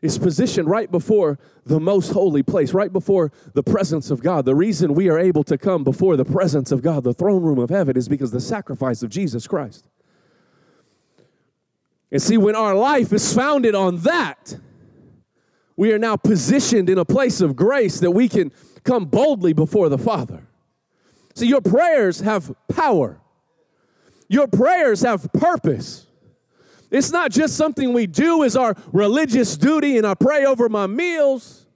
is 0.00 0.18
positioned 0.18 0.68
right 0.68 0.90
before 0.90 1.38
the 1.64 1.80
most 1.80 2.12
holy 2.12 2.42
place, 2.42 2.74
right 2.74 2.92
before 2.92 3.30
the 3.54 3.62
presence 3.62 4.10
of 4.10 4.22
God. 4.22 4.44
The 4.44 4.54
reason 4.54 4.94
we 4.94 5.08
are 5.08 5.18
able 5.18 5.44
to 5.44 5.56
come 5.56 5.84
before 5.84 6.16
the 6.16 6.24
presence 6.24 6.72
of 6.72 6.82
God, 6.82 7.04
the 7.04 7.14
throne 7.14 7.42
room 7.42 7.58
of 7.58 7.70
heaven, 7.70 7.96
is 7.96 8.08
because 8.08 8.32
the 8.32 8.40
sacrifice 8.40 9.02
of 9.02 9.10
Jesus 9.10 9.46
Christ. 9.46 9.88
And 12.10 12.20
see, 12.20 12.36
when 12.36 12.56
our 12.56 12.74
life 12.74 13.12
is 13.12 13.32
founded 13.32 13.74
on 13.74 13.98
that, 13.98 14.58
we 15.76 15.92
are 15.92 15.98
now 15.98 16.16
positioned 16.16 16.90
in 16.90 16.98
a 16.98 17.04
place 17.04 17.40
of 17.40 17.56
grace 17.56 18.00
that 18.00 18.10
we 18.10 18.28
can 18.28 18.52
come 18.84 19.06
boldly 19.06 19.52
before 19.52 19.88
the 19.88 19.98
Father. 19.98 20.46
See, 21.34 21.46
your 21.46 21.62
prayers 21.62 22.20
have 22.20 22.54
power, 22.68 23.20
your 24.28 24.46
prayers 24.48 25.00
have 25.02 25.32
purpose. 25.32 26.06
It's 26.92 27.10
not 27.10 27.30
just 27.30 27.56
something 27.56 27.94
we 27.94 28.06
do 28.06 28.44
as 28.44 28.54
our 28.54 28.76
religious 28.92 29.56
duty 29.56 29.96
and 29.96 30.06
I 30.06 30.12
pray 30.12 30.44
over 30.44 30.68
my 30.68 30.86
meals. 30.86 31.66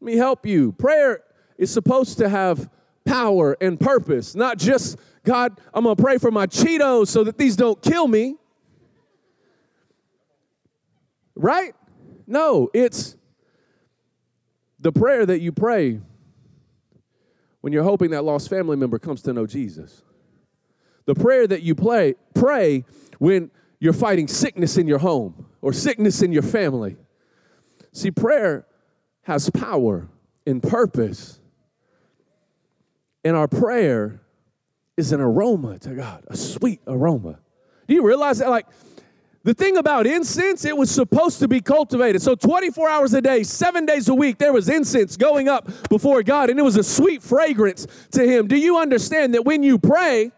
Let 0.00 0.06
me 0.06 0.16
help 0.16 0.44
you. 0.44 0.72
Prayer 0.72 1.22
is 1.56 1.72
supposed 1.72 2.18
to 2.18 2.28
have 2.28 2.68
power 3.04 3.56
and 3.60 3.78
purpose, 3.78 4.34
not 4.34 4.58
just, 4.58 4.98
God, 5.22 5.60
I'm 5.72 5.84
going 5.84 5.94
to 5.94 6.02
pray 6.02 6.18
for 6.18 6.32
my 6.32 6.46
Cheetos 6.48 7.06
so 7.06 7.22
that 7.22 7.38
these 7.38 7.54
don't 7.54 7.80
kill 7.80 8.08
me. 8.08 8.34
Right? 11.36 11.74
No, 12.26 12.70
it's 12.74 13.16
the 14.80 14.90
prayer 14.90 15.24
that 15.24 15.40
you 15.40 15.52
pray 15.52 16.00
when 17.60 17.72
you're 17.72 17.84
hoping 17.84 18.10
that 18.10 18.24
lost 18.24 18.50
family 18.50 18.76
member 18.76 18.98
comes 18.98 19.22
to 19.22 19.32
know 19.32 19.46
Jesus. 19.46 20.02
The 21.06 21.14
prayer 21.14 21.46
that 21.46 21.62
you 21.62 21.76
play, 21.76 22.14
pray 22.34 22.84
when 23.18 23.52
you're 23.78 23.92
fighting 23.92 24.28
sickness 24.28 24.76
in 24.76 24.86
your 24.86 24.98
home 24.98 25.46
or 25.60 25.72
sickness 25.72 26.22
in 26.22 26.32
your 26.32 26.42
family. 26.42 26.96
See, 27.92 28.10
prayer 28.10 28.66
has 29.22 29.50
power 29.50 30.08
and 30.46 30.62
purpose. 30.62 31.40
And 33.24 33.36
our 33.36 33.48
prayer 33.48 34.20
is 34.96 35.12
an 35.12 35.20
aroma 35.20 35.78
to 35.80 35.94
God, 35.94 36.24
a 36.28 36.36
sweet 36.36 36.80
aroma. 36.86 37.38
Do 37.88 37.94
you 37.94 38.06
realize 38.06 38.38
that? 38.38 38.50
Like, 38.50 38.66
The 39.44 39.52
thing 39.52 39.76
about 39.76 40.06
incense, 40.06 40.64
it 40.64 40.74
was 40.74 40.90
supposed 40.90 41.38
to 41.40 41.48
be 41.48 41.60
cultivated. 41.60 42.22
So 42.22 42.34
24 42.34 42.88
hours 42.88 43.12
a 43.12 43.20
day, 43.20 43.42
seven 43.42 43.84
days 43.84 44.08
a 44.08 44.14
week, 44.14 44.38
there 44.38 44.54
was 44.54 44.70
incense 44.70 45.18
going 45.18 45.48
up 45.48 45.68
before 45.90 46.22
God, 46.22 46.48
and 46.48 46.58
it 46.58 46.62
was 46.62 46.78
a 46.78 46.82
sweet 46.82 47.22
fragrance 47.22 47.86
to 48.12 48.26
Him. 48.26 48.48
Do 48.48 48.56
you 48.56 48.78
understand 48.78 49.34
that 49.34 49.44
when 49.44 49.62
you 49.62 49.78
pray, 49.78 50.32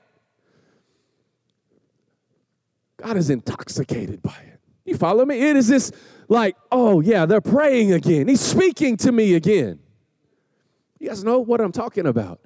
God 2.97 3.17
is 3.17 3.31
intoxicated 3.31 4.23
by 4.23 4.37
it? 4.53 4.61
You 4.85 4.97
follow 4.97 5.25
me? 5.25 5.41
It 5.41 5.57
is 5.57 5.69
this 5.69 5.93
like, 6.29 6.57
oh 6.71 7.00
yeah, 7.00 7.26
they're 7.26 7.41
praying 7.41 7.93
again. 7.93 8.29
He's 8.29 8.41
speaking 8.41 8.97
to 8.99 9.12
me 9.12 9.35
again. 9.35 9.81
You 10.99 11.09
guys 11.09 11.25
know 11.25 11.41
what 11.41 11.61
I'm 11.61 11.73
talking 11.73 12.07
about. 12.07 12.41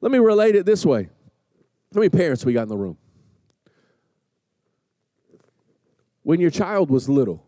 Let 0.00 0.10
me 0.10 0.18
relate 0.18 0.56
it 0.56 0.66
this 0.66 0.84
way. 0.84 1.04
How 1.94 2.00
many 2.00 2.08
parents 2.08 2.44
we 2.44 2.52
got 2.52 2.62
in 2.62 2.68
the 2.68 2.76
room? 2.76 2.96
when 6.22 6.40
your 6.40 6.50
child 6.50 6.90
was 6.90 7.08
little 7.08 7.44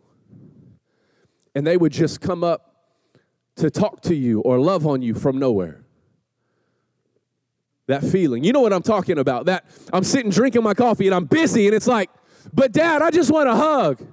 and 1.54 1.66
they 1.66 1.76
would 1.76 1.92
just 1.92 2.20
come 2.20 2.42
up 2.42 2.74
to 3.56 3.70
talk 3.70 4.00
to 4.02 4.14
you 4.14 4.40
or 4.40 4.58
love 4.58 4.86
on 4.86 5.02
you 5.02 5.14
from 5.14 5.38
nowhere. 5.38 5.84
That 7.88 8.04
feeling. 8.04 8.44
You 8.44 8.52
know 8.52 8.60
what 8.60 8.72
I'm 8.72 8.82
talking 8.82 9.18
about. 9.18 9.46
That 9.46 9.64
I'm 9.92 10.04
sitting 10.04 10.30
drinking 10.30 10.62
my 10.62 10.74
coffee 10.74 11.06
and 11.06 11.14
I'm 11.14 11.24
busy 11.24 11.66
and 11.66 11.74
it's 11.74 11.86
like, 11.86 12.10
but 12.52 12.72
dad, 12.72 13.02
I 13.02 13.10
just 13.10 13.30
want 13.30 13.48
a 13.48 13.54
hug. 13.54 14.06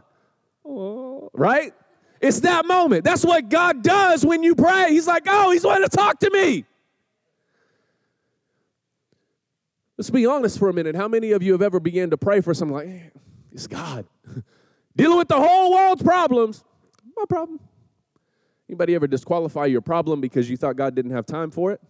Right? 1.33 1.73
It's 2.21 2.41
that 2.41 2.65
moment. 2.65 3.03
That's 3.03 3.23
what 3.23 3.49
God 3.49 3.81
does 3.81 4.25
when 4.25 4.43
you 4.43 4.55
pray. 4.55 4.91
He's 4.91 5.07
like, 5.07 5.23
oh, 5.27 5.51
he's 5.51 5.63
wanting 5.63 5.88
to 5.88 5.95
talk 5.95 6.19
to 6.19 6.29
me. 6.31 6.65
Let's 9.97 10.09
be 10.09 10.25
honest 10.25 10.57
for 10.57 10.69
a 10.69 10.73
minute. 10.73 10.95
How 10.95 11.07
many 11.07 11.31
of 11.31 11.43
you 11.43 11.51
have 11.51 11.61
ever 11.61 11.79
began 11.79 12.09
to 12.09 12.17
pray 12.17 12.41
for 12.41 12.53
something 12.53 12.75
like, 12.75 12.88
hey, 12.88 13.11
it's 13.51 13.67
God. 13.67 14.05
Dealing 14.95 15.17
with 15.17 15.27
the 15.27 15.39
whole 15.39 15.73
world's 15.73 16.03
problems. 16.03 16.63
My 17.15 17.25
problem. 17.27 17.59
Anybody 18.69 18.95
ever 18.95 19.07
disqualify 19.07 19.65
your 19.65 19.81
problem 19.81 20.21
because 20.21 20.49
you 20.49 20.55
thought 20.55 20.75
God 20.75 20.95
didn't 20.95 21.11
have 21.11 21.25
time 21.25 21.51
for 21.51 21.71
it? 21.71 21.81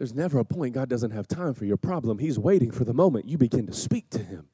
There's 0.00 0.14
never 0.14 0.38
a 0.38 0.46
point 0.46 0.72
God 0.72 0.88
doesn't 0.88 1.10
have 1.10 1.28
time 1.28 1.52
for 1.52 1.66
your 1.66 1.76
problem. 1.76 2.16
He's 2.16 2.38
waiting 2.38 2.70
for 2.70 2.84
the 2.84 2.94
moment 2.94 3.28
you 3.28 3.36
begin 3.36 3.66
to 3.66 3.74
speak 3.74 4.08
to 4.08 4.18
Him. 4.18 4.46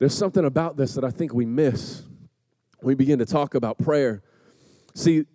There's 0.00 0.14
something 0.14 0.44
about 0.44 0.76
this 0.76 0.94
that 0.94 1.04
I 1.04 1.10
think 1.10 1.32
we 1.32 1.46
miss. 1.46 2.02
We 2.82 2.96
begin 2.96 3.20
to 3.20 3.24
talk 3.24 3.54
about 3.54 3.78
prayer. 3.78 4.24
See, 4.96 5.26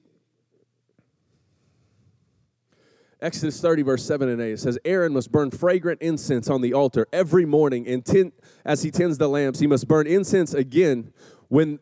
Exodus 3.21 3.61
30, 3.61 3.83
verse 3.83 4.03
7 4.03 4.27
and 4.27 4.41
8, 4.41 4.51
it 4.51 4.59
says, 4.59 4.77
Aaron 4.83 5.13
must 5.13 5.31
burn 5.31 5.51
fragrant 5.51 6.01
incense 6.01 6.49
on 6.49 6.59
the 6.59 6.73
altar 6.73 7.07
every 7.13 7.45
morning, 7.45 7.87
and 7.87 8.05
ten, 8.05 8.33
as 8.65 8.83
he 8.83 8.91
tends 8.91 9.17
the 9.19 9.29
lamps, 9.29 9.59
he 9.59 9.67
must 9.67 9.87
burn 9.87 10.05
incense 10.05 10.53
again 10.53 11.13
when 11.47 11.79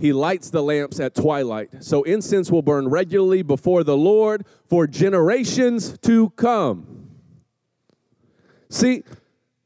he 0.00 0.12
lights 0.12 0.50
the 0.50 0.62
lamps 0.62 0.98
at 0.98 1.14
twilight. 1.14 1.84
So 1.84 2.02
incense 2.04 2.50
will 2.50 2.62
burn 2.62 2.88
regularly 2.88 3.42
before 3.42 3.84
the 3.84 3.96
Lord 3.96 4.46
for 4.68 4.86
generations 4.86 5.98
to 5.98 6.30
come. 6.30 7.10
See, 8.70 9.02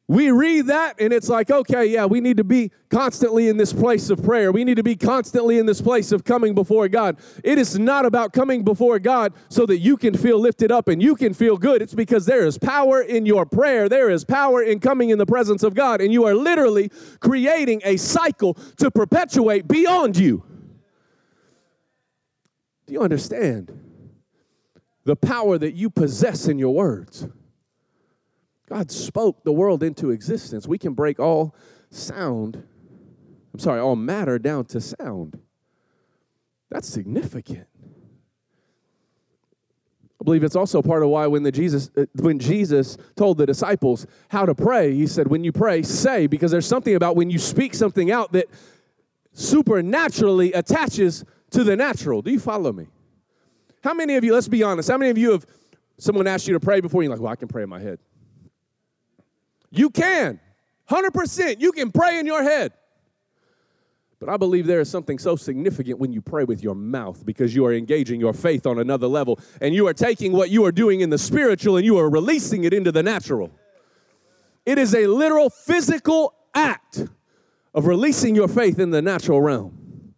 we 0.06 0.30
read 0.30 0.66
that 0.66 1.00
and 1.00 1.14
it's 1.14 1.30
like, 1.30 1.50
okay, 1.50 1.86
yeah, 1.86 2.04
we 2.04 2.20
need 2.20 2.36
to 2.36 2.44
be 2.44 2.70
constantly 2.90 3.48
in 3.48 3.56
this 3.56 3.72
place 3.72 4.10
of 4.10 4.22
prayer. 4.22 4.52
We 4.52 4.62
need 4.62 4.76
to 4.76 4.82
be 4.82 4.96
constantly 4.96 5.58
in 5.58 5.64
this 5.64 5.80
place 5.80 6.12
of 6.12 6.24
coming 6.24 6.54
before 6.54 6.88
God. 6.88 7.16
It 7.42 7.56
is 7.56 7.78
not 7.78 8.04
about 8.04 8.34
coming 8.34 8.64
before 8.64 8.98
God 8.98 9.32
so 9.48 9.64
that 9.64 9.78
you 9.78 9.96
can 9.96 10.14
feel 10.14 10.38
lifted 10.38 10.70
up 10.70 10.88
and 10.88 11.02
you 11.02 11.16
can 11.16 11.32
feel 11.32 11.56
good. 11.56 11.80
It's 11.80 11.94
because 11.94 12.26
there 12.26 12.44
is 12.44 12.58
power 12.58 13.00
in 13.00 13.24
your 13.24 13.46
prayer, 13.46 13.88
there 13.88 14.10
is 14.10 14.24
power 14.26 14.62
in 14.62 14.78
coming 14.78 15.08
in 15.08 15.16
the 15.16 15.26
presence 15.26 15.62
of 15.62 15.74
God, 15.74 16.02
and 16.02 16.12
you 16.12 16.24
are 16.26 16.34
literally 16.34 16.90
creating 17.20 17.80
a 17.82 17.96
cycle 17.96 18.54
to 18.76 18.90
perpetuate 18.90 19.66
beyond 19.66 20.18
you. 20.18 20.44
Do 22.86 22.92
you 22.92 23.00
understand 23.00 23.72
the 25.04 25.16
power 25.16 25.56
that 25.56 25.72
you 25.72 25.88
possess 25.88 26.46
in 26.46 26.58
your 26.58 26.74
words? 26.74 27.26
God 28.68 28.90
spoke 28.90 29.44
the 29.44 29.52
world 29.52 29.82
into 29.82 30.10
existence. 30.10 30.66
We 30.66 30.78
can 30.78 30.94
break 30.94 31.20
all 31.20 31.54
sound, 31.90 32.62
I'm 33.52 33.60
sorry, 33.60 33.80
all 33.80 33.96
matter 33.96 34.38
down 34.38 34.64
to 34.66 34.80
sound. 34.80 35.38
That's 36.70 36.88
significant. 36.88 37.66
I 40.20 40.24
believe 40.24 40.42
it's 40.42 40.56
also 40.56 40.80
part 40.80 41.02
of 41.02 41.10
why 41.10 41.26
when 41.26 41.42
the 41.42 41.52
Jesus 41.52 41.90
uh, 41.96 42.06
when 42.14 42.38
Jesus 42.38 42.96
told 43.14 43.36
the 43.36 43.44
disciples 43.44 44.06
how 44.28 44.46
to 44.46 44.54
pray, 44.54 44.94
he 44.94 45.06
said, 45.06 45.28
"When 45.28 45.44
you 45.44 45.52
pray, 45.52 45.82
say," 45.82 46.26
because 46.26 46.50
there's 46.50 46.66
something 46.66 46.94
about 46.94 47.14
when 47.14 47.28
you 47.28 47.38
speak 47.38 47.74
something 47.74 48.10
out 48.10 48.32
that 48.32 48.48
supernaturally 49.34 50.52
attaches 50.52 51.24
to 51.50 51.62
the 51.62 51.76
natural. 51.76 52.22
Do 52.22 52.30
you 52.30 52.38
follow 52.38 52.72
me? 52.72 52.86
How 53.82 53.92
many 53.92 54.16
of 54.16 54.24
you, 54.24 54.32
let's 54.32 54.48
be 54.48 54.62
honest, 54.62 54.88
how 54.88 54.96
many 54.96 55.10
of 55.10 55.18
you 55.18 55.32
have 55.32 55.44
someone 55.98 56.26
asked 56.26 56.48
you 56.48 56.54
to 56.54 56.60
pray 56.60 56.80
before 56.80 57.02
you're 57.02 57.12
like, 57.12 57.20
well, 57.20 57.32
I 57.32 57.36
can 57.36 57.48
pray 57.48 57.64
in 57.64 57.68
my 57.68 57.80
head? 57.80 57.98
You 59.76 59.90
can. 59.90 60.40
100%. 60.88 61.60
You 61.60 61.72
can 61.72 61.90
pray 61.90 62.18
in 62.18 62.26
your 62.26 62.42
head. 62.42 62.72
But 64.20 64.28
I 64.28 64.36
believe 64.36 64.66
there 64.66 64.80
is 64.80 64.88
something 64.88 65.18
so 65.18 65.36
significant 65.36 65.98
when 65.98 66.12
you 66.12 66.22
pray 66.22 66.44
with 66.44 66.62
your 66.62 66.74
mouth 66.74 67.26
because 67.26 67.54
you 67.54 67.66
are 67.66 67.74
engaging 67.74 68.20
your 68.20 68.32
faith 68.32 68.66
on 68.66 68.78
another 68.78 69.06
level 69.06 69.38
and 69.60 69.74
you 69.74 69.86
are 69.86 69.92
taking 69.92 70.32
what 70.32 70.50
you 70.50 70.64
are 70.64 70.72
doing 70.72 71.00
in 71.00 71.10
the 71.10 71.18
spiritual 71.18 71.76
and 71.76 71.84
you 71.84 71.98
are 71.98 72.08
releasing 72.08 72.64
it 72.64 72.72
into 72.72 72.92
the 72.92 73.02
natural. 73.02 73.50
It 74.64 74.78
is 74.78 74.94
a 74.94 75.06
literal 75.06 75.50
physical 75.50 76.34
act 76.54 77.04
of 77.74 77.86
releasing 77.86 78.34
your 78.34 78.48
faith 78.48 78.78
in 78.78 78.90
the 78.90 79.02
natural 79.02 79.42
realm. 79.42 80.14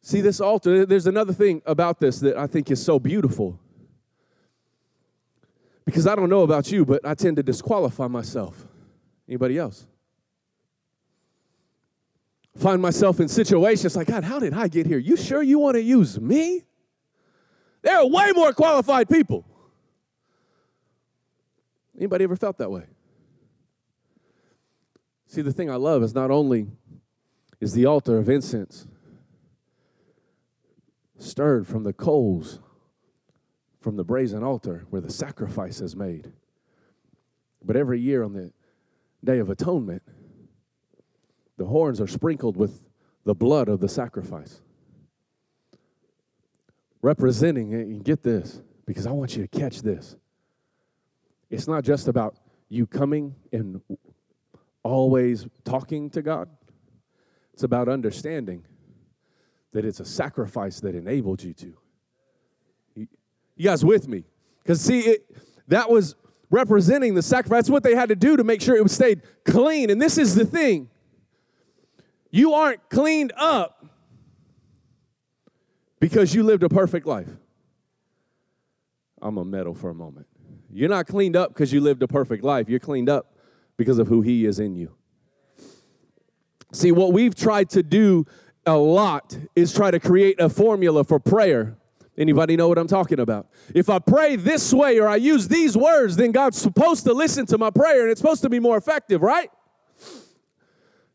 See, 0.00 0.22
this 0.22 0.40
altar, 0.40 0.86
there's 0.86 1.06
another 1.06 1.34
thing 1.34 1.60
about 1.66 2.00
this 2.00 2.20
that 2.20 2.38
I 2.38 2.46
think 2.46 2.70
is 2.70 2.82
so 2.82 2.98
beautiful. 2.98 3.60
Because 5.88 6.06
I 6.06 6.14
don't 6.14 6.28
know 6.28 6.42
about 6.42 6.70
you, 6.70 6.84
but 6.84 7.00
I 7.02 7.14
tend 7.14 7.38
to 7.38 7.42
disqualify 7.42 8.08
myself. 8.08 8.66
Anybody 9.26 9.56
else? 9.56 9.86
Find 12.58 12.82
myself 12.82 13.20
in 13.20 13.28
situations 13.28 13.96
like, 13.96 14.08
God, 14.08 14.22
how 14.22 14.38
did 14.38 14.52
I 14.52 14.68
get 14.68 14.86
here? 14.86 14.98
You 14.98 15.16
sure 15.16 15.42
you 15.42 15.58
want 15.58 15.76
to 15.76 15.80
use 15.80 16.20
me? 16.20 16.62
There 17.80 17.96
are 17.96 18.06
way 18.06 18.32
more 18.34 18.52
qualified 18.52 19.08
people. 19.08 19.46
Anybody 21.96 22.24
ever 22.24 22.36
felt 22.36 22.58
that 22.58 22.70
way? 22.70 22.84
See, 25.26 25.40
the 25.40 25.54
thing 25.54 25.70
I 25.70 25.76
love 25.76 26.02
is 26.02 26.14
not 26.14 26.30
only 26.30 26.66
is 27.62 27.72
the 27.72 27.86
altar 27.86 28.18
of 28.18 28.28
incense 28.28 28.86
stirred 31.16 31.66
from 31.66 31.84
the 31.84 31.94
coals 31.94 32.60
from 33.88 33.96
the 33.96 34.04
brazen 34.04 34.44
altar 34.44 34.84
where 34.90 35.00
the 35.00 35.10
sacrifice 35.10 35.80
is 35.80 35.96
made. 35.96 36.30
But 37.64 37.74
every 37.74 37.98
year 37.98 38.22
on 38.22 38.34
the 38.34 38.52
Day 39.24 39.38
of 39.38 39.48
Atonement, 39.48 40.02
the 41.56 41.64
horns 41.64 41.98
are 41.98 42.06
sprinkled 42.06 42.58
with 42.58 42.84
the 43.24 43.34
blood 43.34 43.70
of 43.70 43.80
the 43.80 43.88
sacrifice. 43.88 44.60
Representing, 47.00 47.72
and 47.72 48.04
get 48.04 48.22
this, 48.22 48.60
because 48.84 49.06
I 49.06 49.12
want 49.12 49.34
you 49.34 49.46
to 49.46 49.58
catch 49.58 49.80
this. 49.80 50.16
It's 51.48 51.66
not 51.66 51.82
just 51.82 52.08
about 52.08 52.36
you 52.68 52.86
coming 52.86 53.34
and 53.52 53.80
always 54.82 55.46
talking 55.64 56.10
to 56.10 56.20
God, 56.20 56.50
it's 57.54 57.62
about 57.62 57.88
understanding 57.88 58.66
that 59.72 59.86
it's 59.86 60.00
a 60.00 60.04
sacrifice 60.04 60.78
that 60.80 60.94
enabled 60.94 61.42
you 61.42 61.54
to. 61.54 61.74
You 63.58 63.64
guys 63.64 63.84
with 63.84 64.08
me? 64.08 64.24
Because 64.62 64.80
see, 64.80 65.00
it, 65.00 65.36
that 65.66 65.90
was 65.90 66.14
representing 66.48 67.14
the 67.14 67.22
sacrifice. 67.22 67.64
That's 67.64 67.70
what 67.70 67.82
they 67.82 67.94
had 67.94 68.08
to 68.08 68.16
do 68.16 68.36
to 68.36 68.44
make 68.44 68.62
sure 68.62 68.76
it 68.76 68.82
was 68.82 68.92
stayed 68.92 69.22
clean. 69.44 69.90
And 69.90 70.00
this 70.00 70.16
is 70.16 70.34
the 70.34 70.46
thing 70.46 70.88
you 72.30 72.54
aren't 72.54 72.88
cleaned 72.88 73.32
up 73.36 73.84
because 75.98 76.34
you 76.34 76.44
lived 76.44 76.62
a 76.62 76.68
perfect 76.68 77.06
life. 77.06 77.28
I'm 79.20 79.38
a 79.38 79.44
meddle 79.44 79.74
for 79.74 79.90
a 79.90 79.94
moment. 79.94 80.26
You're 80.70 80.88
not 80.88 81.06
cleaned 81.06 81.34
up 81.34 81.52
because 81.52 81.72
you 81.72 81.80
lived 81.80 82.02
a 82.02 82.08
perfect 82.08 82.44
life. 82.44 82.68
You're 82.68 82.78
cleaned 82.78 83.08
up 83.08 83.34
because 83.76 83.98
of 83.98 84.06
who 84.06 84.20
He 84.20 84.44
is 84.44 84.60
in 84.60 84.76
you. 84.76 84.94
See, 86.72 86.92
what 86.92 87.12
we've 87.12 87.34
tried 87.34 87.70
to 87.70 87.82
do 87.82 88.26
a 88.66 88.76
lot 88.76 89.36
is 89.56 89.72
try 89.72 89.90
to 89.90 89.98
create 89.98 90.38
a 90.38 90.48
formula 90.48 91.02
for 91.02 91.18
prayer 91.18 91.77
Anybody 92.18 92.56
know 92.56 92.66
what 92.66 92.78
I'm 92.78 92.88
talking 92.88 93.20
about? 93.20 93.46
If 93.72 93.88
I 93.88 94.00
pray 94.00 94.34
this 94.34 94.74
way 94.74 94.98
or 94.98 95.06
I 95.06 95.16
use 95.16 95.46
these 95.46 95.76
words, 95.76 96.16
then 96.16 96.32
God's 96.32 96.58
supposed 96.58 97.04
to 97.04 97.12
listen 97.12 97.46
to 97.46 97.58
my 97.58 97.70
prayer 97.70 98.02
and 98.02 98.10
it's 98.10 98.20
supposed 98.20 98.42
to 98.42 98.50
be 98.50 98.58
more 98.58 98.76
effective, 98.76 99.22
right? 99.22 99.50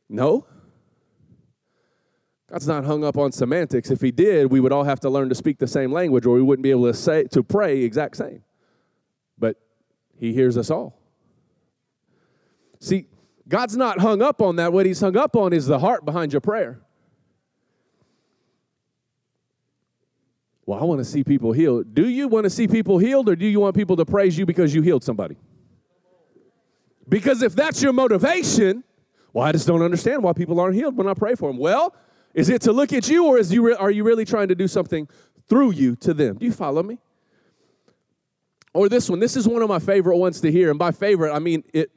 No. 0.07 0.47
God's 2.49 2.67
not 2.69 2.85
hung 2.85 3.03
up 3.03 3.17
on 3.17 3.33
semantics. 3.33 3.91
If 3.91 3.99
he 3.99 4.11
did, 4.11 4.49
we 4.49 4.61
would 4.61 4.71
all 4.71 4.85
have 4.85 5.01
to 5.01 5.09
learn 5.09 5.27
to 5.27 5.35
speak 5.35 5.59
the 5.59 5.67
same 5.67 5.91
language 5.91 6.25
or 6.25 6.35
we 6.35 6.41
wouldn't 6.41 6.63
be 6.63 6.71
able 6.71 6.85
to 6.85 6.93
say 6.93 7.25
to 7.25 7.43
pray 7.43 7.81
exact 7.81 8.15
same. 8.15 8.41
But 9.37 9.57
he 10.17 10.31
hears 10.31 10.57
us 10.57 10.71
all. 10.71 10.97
See, 12.79 13.07
God's 13.49 13.75
not 13.75 13.99
hung 13.99 14.21
up 14.21 14.41
on 14.41 14.55
that. 14.55 14.71
What 14.71 14.85
he's 14.85 15.01
hung 15.01 15.17
up 15.17 15.35
on 15.35 15.51
is 15.51 15.65
the 15.65 15.79
heart 15.79 16.05
behind 16.05 16.31
your 16.31 16.41
prayer. 16.41 16.82
Well, 20.65 20.79
I 20.79 20.83
want 20.83 20.99
to 20.99 21.05
see 21.05 21.23
people 21.23 21.51
healed. 21.51 21.93
Do 21.93 22.07
you 22.07 22.27
want 22.27 22.45
to 22.45 22.49
see 22.49 22.67
people 22.67 22.97
healed 22.97 23.27
or 23.27 23.35
do 23.35 23.45
you 23.45 23.59
want 23.59 23.75
people 23.75 23.97
to 23.97 24.05
praise 24.05 24.37
you 24.37 24.45
because 24.45 24.73
you 24.73 24.81
healed 24.81 25.03
somebody? 25.03 25.35
Because 27.07 27.41
if 27.41 27.53
that's 27.53 27.81
your 27.81 27.91
motivation, 27.91 28.83
well, 29.33 29.45
I 29.45 29.51
just 29.51 29.67
don't 29.67 29.81
understand 29.81 30.23
why 30.23 30.31
people 30.31 30.59
aren't 30.59 30.75
healed 30.75 30.95
when 30.95 31.07
I 31.07 31.13
pray 31.13 31.35
for 31.35 31.49
them. 31.49 31.57
Well, 31.57 31.93
is 32.33 32.49
it 32.49 32.61
to 32.61 32.71
look 32.71 32.93
at 32.93 33.09
you 33.09 33.25
or 33.25 33.37
is 33.37 33.51
you 33.51 33.67
re- 33.67 33.75
are 33.75 33.91
you 33.91 34.03
really 34.03 34.25
trying 34.25 34.47
to 34.47 34.55
do 34.55 34.67
something 34.67 35.09
through 35.47 35.71
you 35.71 35.95
to 35.97 36.13
them? 36.13 36.37
Do 36.37 36.45
you 36.45 36.51
follow 36.53 36.81
me? 36.81 36.99
Or 38.73 38.89
this 38.89 39.09
one. 39.09 39.19
This 39.19 39.35
is 39.35 39.47
one 39.47 39.61
of 39.61 39.69
my 39.69 39.79
favorite 39.79 40.17
ones 40.17 40.39
to 40.41 40.51
hear. 40.51 40.69
And 40.69 40.79
by 40.79 40.91
favorite, 40.91 41.33
I 41.33 41.39
mean 41.39 41.63
it 41.73 41.91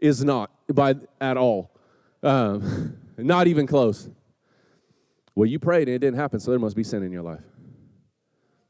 is 0.00 0.24
not 0.24 0.50
by 0.72 0.94
at 1.20 1.36
all. 1.36 1.72
Um, 2.22 2.96
not 3.18 3.48
even 3.48 3.66
close. 3.66 4.08
Well, 5.34 5.46
you 5.46 5.58
prayed 5.58 5.88
and 5.88 5.96
it 5.96 5.98
didn't 5.98 6.18
happen, 6.18 6.40
so 6.40 6.50
there 6.50 6.60
must 6.60 6.76
be 6.76 6.84
sin 6.84 7.02
in 7.02 7.10
your 7.10 7.22
life. 7.22 7.40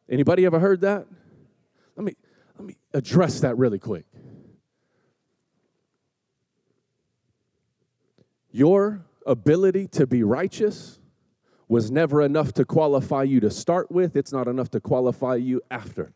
Anybody 0.08 0.44
ever 0.46 0.58
heard 0.58 0.80
that? 0.82 1.06
Let 1.96 2.04
me 2.04 2.14
let 2.58 2.66
me 2.66 2.76
address 2.92 3.40
that 3.40 3.56
really 3.56 3.78
quick. 3.78 4.04
Your 8.50 9.04
ability 9.26 9.88
to 9.88 10.06
be 10.06 10.22
righteous 10.22 11.00
was 11.68 11.90
never 11.90 12.20
enough 12.20 12.52
to 12.52 12.64
qualify 12.64 13.22
you 13.22 13.40
to 13.40 13.50
start 13.50 13.90
with. 13.90 14.14
It's 14.14 14.32
not 14.32 14.46
enough 14.46 14.70
to 14.72 14.80
qualify 14.80 15.36
you 15.36 15.62
after. 15.70 16.12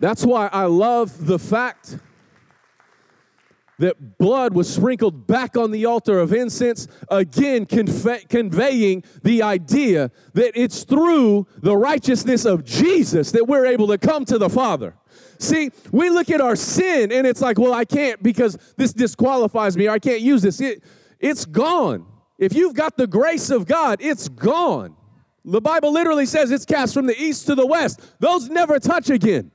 That's 0.00 0.24
why 0.24 0.48
I 0.52 0.64
love 0.64 1.26
the 1.26 1.38
fact 1.38 1.98
that 3.78 4.18
blood 4.18 4.54
was 4.54 4.72
sprinkled 4.72 5.26
back 5.26 5.56
on 5.56 5.70
the 5.70 5.84
altar 5.84 6.18
of 6.18 6.32
incense, 6.32 6.86
again 7.08 7.66
conve- 7.66 8.28
conveying 8.28 9.02
the 9.22 9.42
idea 9.42 10.10
that 10.34 10.52
it's 10.54 10.84
through 10.84 11.46
the 11.58 11.76
righteousness 11.76 12.44
of 12.44 12.64
Jesus 12.64 13.32
that 13.32 13.46
we're 13.46 13.66
able 13.66 13.86
to 13.88 13.98
come 13.98 14.24
to 14.26 14.38
the 14.38 14.48
Father. 14.48 14.94
See, 15.38 15.70
we 15.90 16.10
look 16.10 16.30
at 16.30 16.40
our 16.40 16.56
sin 16.56 17.12
and 17.12 17.26
it's 17.26 17.40
like, 17.40 17.58
well, 17.58 17.74
I 17.74 17.84
can't 17.84 18.22
because 18.22 18.56
this 18.76 18.92
disqualifies 18.92 19.76
me 19.76 19.88
or 19.88 19.92
I 19.92 19.98
can't 19.98 20.20
use 20.20 20.42
this. 20.42 20.60
It, 20.60 20.82
it's 21.18 21.44
gone. 21.44 22.06
If 22.38 22.54
you've 22.54 22.74
got 22.74 22.96
the 22.96 23.06
grace 23.06 23.50
of 23.50 23.66
God, 23.66 23.98
it's 24.00 24.28
gone. 24.28 24.96
The 25.44 25.60
Bible 25.60 25.92
literally 25.92 26.26
says 26.26 26.50
it's 26.50 26.64
cast 26.64 26.94
from 26.94 27.06
the 27.06 27.20
east 27.20 27.46
to 27.46 27.54
the 27.54 27.66
west. 27.66 28.00
Those 28.18 28.48
never 28.48 28.78
touch 28.78 29.10
again. 29.10 29.50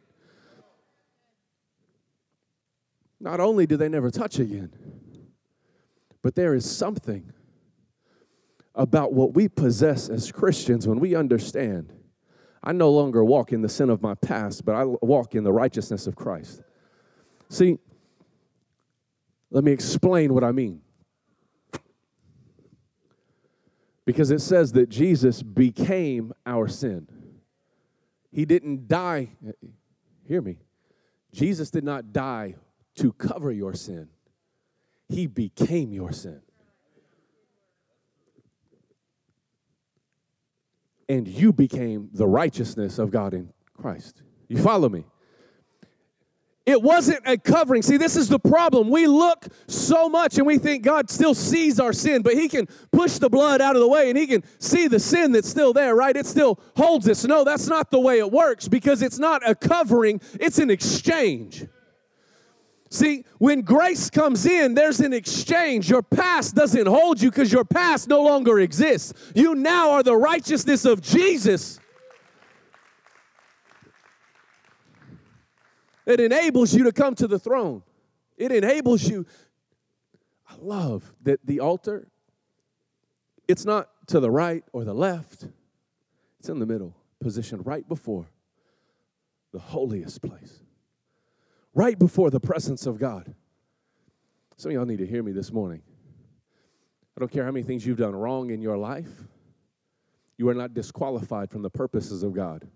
Not 3.19 3.39
only 3.39 3.65
do 3.65 3.77
they 3.77 3.89
never 3.89 4.09
touch 4.09 4.39
again, 4.39 4.71
but 6.21 6.35
there 6.35 6.53
is 6.53 6.69
something 6.69 7.33
about 8.75 9.13
what 9.13 9.33
we 9.33 9.49
possess 9.49 10.09
as 10.09 10.31
Christians 10.31 10.87
when 10.87 10.99
we 10.99 11.15
understand 11.15 11.93
I 12.61 12.73
no 12.73 12.91
longer 12.91 13.23
walk 13.23 13.53
in 13.53 13.61
the 13.61 13.69
sin 13.69 13.89
of 13.89 14.01
my 14.01 14.15
past, 14.15 14.65
but 14.65 14.75
I 14.75 14.83
walk 14.83 15.33
in 15.33 15.43
the 15.43 15.51
righteousness 15.51 16.07
of 16.07 16.15
Christ. 16.15 16.61
See, 17.47 17.77
let 19.49 19.63
me 19.63 19.71
explain 19.71 20.33
what 20.33 20.43
I 20.43 20.51
mean. 20.51 20.81
Because 24.05 24.31
it 24.31 24.39
says 24.39 24.73
that 24.73 24.89
Jesus 24.89 25.41
became 25.41 26.33
our 26.45 26.67
sin. 26.67 27.07
He 28.31 28.45
didn't 28.45 28.87
die, 28.87 29.29
hear 30.27 30.41
me. 30.41 30.57
Jesus 31.31 31.69
did 31.69 31.83
not 31.83 32.11
die 32.11 32.55
to 32.99 33.13
cover 33.13 33.51
your 33.51 33.73
sin, 33.73 34.09
He 35.07 35.25
became 35.27 35.93
your 35.93 36.11
sin. 36.11 36.41
And 41.07 41.27
you 41.27 41.51
became 41.51 42.09
the 42.13 42.27
righteousness 42.27 42.99
of 42.99 43.09
God 43.09 43.33
in 43.33 43.51
Christ. 43.73 44.21
You 44.47 44.57
follow 44.57 44.89
me? 44.89 45.05
It 46.65 46.83
wasn't 46.83 47.21
a 47.25 47.35
covering. 47.35 47.81
See, 47.81 47.97
this 47.97 48.15
is 48.15 48.29
the 48.29 48.37
problem. 48.37 48.91
We 48.91 49.07
look 49.07 49.47
so 49.65 50.07
much 50.07 50.37
and 50.37 50.45
we 50.45 50.59
think 50.59 50.83
God 50.83 51.09
still 51.09 51.33
sees 51.33 51.79
our 51.79 51.93
sin, 51.93 52.21
but 52.21 52.35
He 52.35 52.47
can 52.47 52.67
push 52.91 53.17
the 53.17 53.29
blood 53.29 53.59
out 53.59 53.75
of 53.75 53.81
the 53.81 53.87
way 53.87 54.09
and 54.09 54.17
He 54.17 54.27
can 54.27 54.43
see 54.59 54.87
the 54.87 54.99
sin 54.99 55.31
that's 55.31 55.49
still 55.49 55.73
there, 55.73 55.95
right? 55.95 56.15
It 56.15 56.27
still 56.27 56.59
holds 56.75 57.09
us. 57.09 57.25
No, 57.25 57.43
that's 57.43 57.65
not 57.65 57.89
the 57.89 57.99
way 57.99 58.19
it 58.19 58.31
works 58.31 58.67
because 58.67 59.01
it's 59.01 59.17
not 59.17 59.41
a 59.49 59.55
covering, 59.55 60.21
it's 60.39 60.59
an 60.59 60.69
exchange. 60.69 61.65
See, 62.89 63.23
when 63.37 63.61
grace 63.61 64.09
comes 64.09 64.47
in, 64.47 64.73
there's 64.73 64.99
an 64.99 65.13
exchange. 65.13 65.89
Your 65.89 66.01
past 66.01 66.55
doesn't 66.55 66.87
hold 66.87 67.21
you 67.21 67.29
because 67.29 67.53
your 67.53 67.63
past 67.63 68.07
no 68.07 68.23
longer 68.23 68.59
exists. 68.59 69.13
You 69.35 69.53
now 69.53 69.91
are 69.91 70.01
the 70.01 70.15
righteousness 70.15 70.85
of 70.85 70.99
Jesus. 70.99 71.79
It 76.07 76.19
enables 76.19 76.73
you 76.73 76.85
to 76.85 76.91
come 76.91 77.13
to 77.15 77.27
the 77.27 77.37
throne. 77.37 77.83
It 78.37 78.51
enables 78.51 79.07
you. 79.07 79.27
I 80.49 80.55
love 80.59 81.13
that 81.21 81.45
the 81.45 81.59
altar, 81.59 82.07
it's 83.47 83.65
not 83.65 83.89
to 84.07 84.19
the 84.19 84.31
right 84.31 84.63
or 84.73 84.83
the 84.83 84.95
left, 84.95 85.45
it's 86.39 86.49
in 86.49 86.57
the 86.57 86.65
middle, 86.65 86.95
positioned 87.21 87.67
right 87.67 87.87
before 87.87 88.25
the 89.51 89.59
holiest 89.59 90.23
place 90.23 90.63
right 91.73 91.97
before 91.97 92.29
the 92.29 92.39
presence 92.39 92.85
of 92.85 92.99
God. 92.99 93.33
Some 94.57 94.71
of 94.71 94.75
y'all 94.75 94.85
need 94.85 94.99
to 94.99 95.07
hear 95.07 95.23
me 95.23 95.31
this 95.31 95.51
morning. 95.51 95.81
I 97.15 97.19
don't 97.19 97.31
care 97.31 97.45
how 97.45 97.51
many 97.51 97.63
things 97.63 97.85
you've 97.85 97.97
done 97.97 98.15
wrong 98.15 98.49
in 98.49 98.61
your 98.61 98.77
life, 98.77 99.09
you 100.37 100.47
are 100.47 100.53
not 100.53 100.73
disqualified 100.73 101.49
from 101.49 101.61
the 101.61 101.69
purposes 101.69 102.23
of 102.23 102.33
God. 102.33 102.67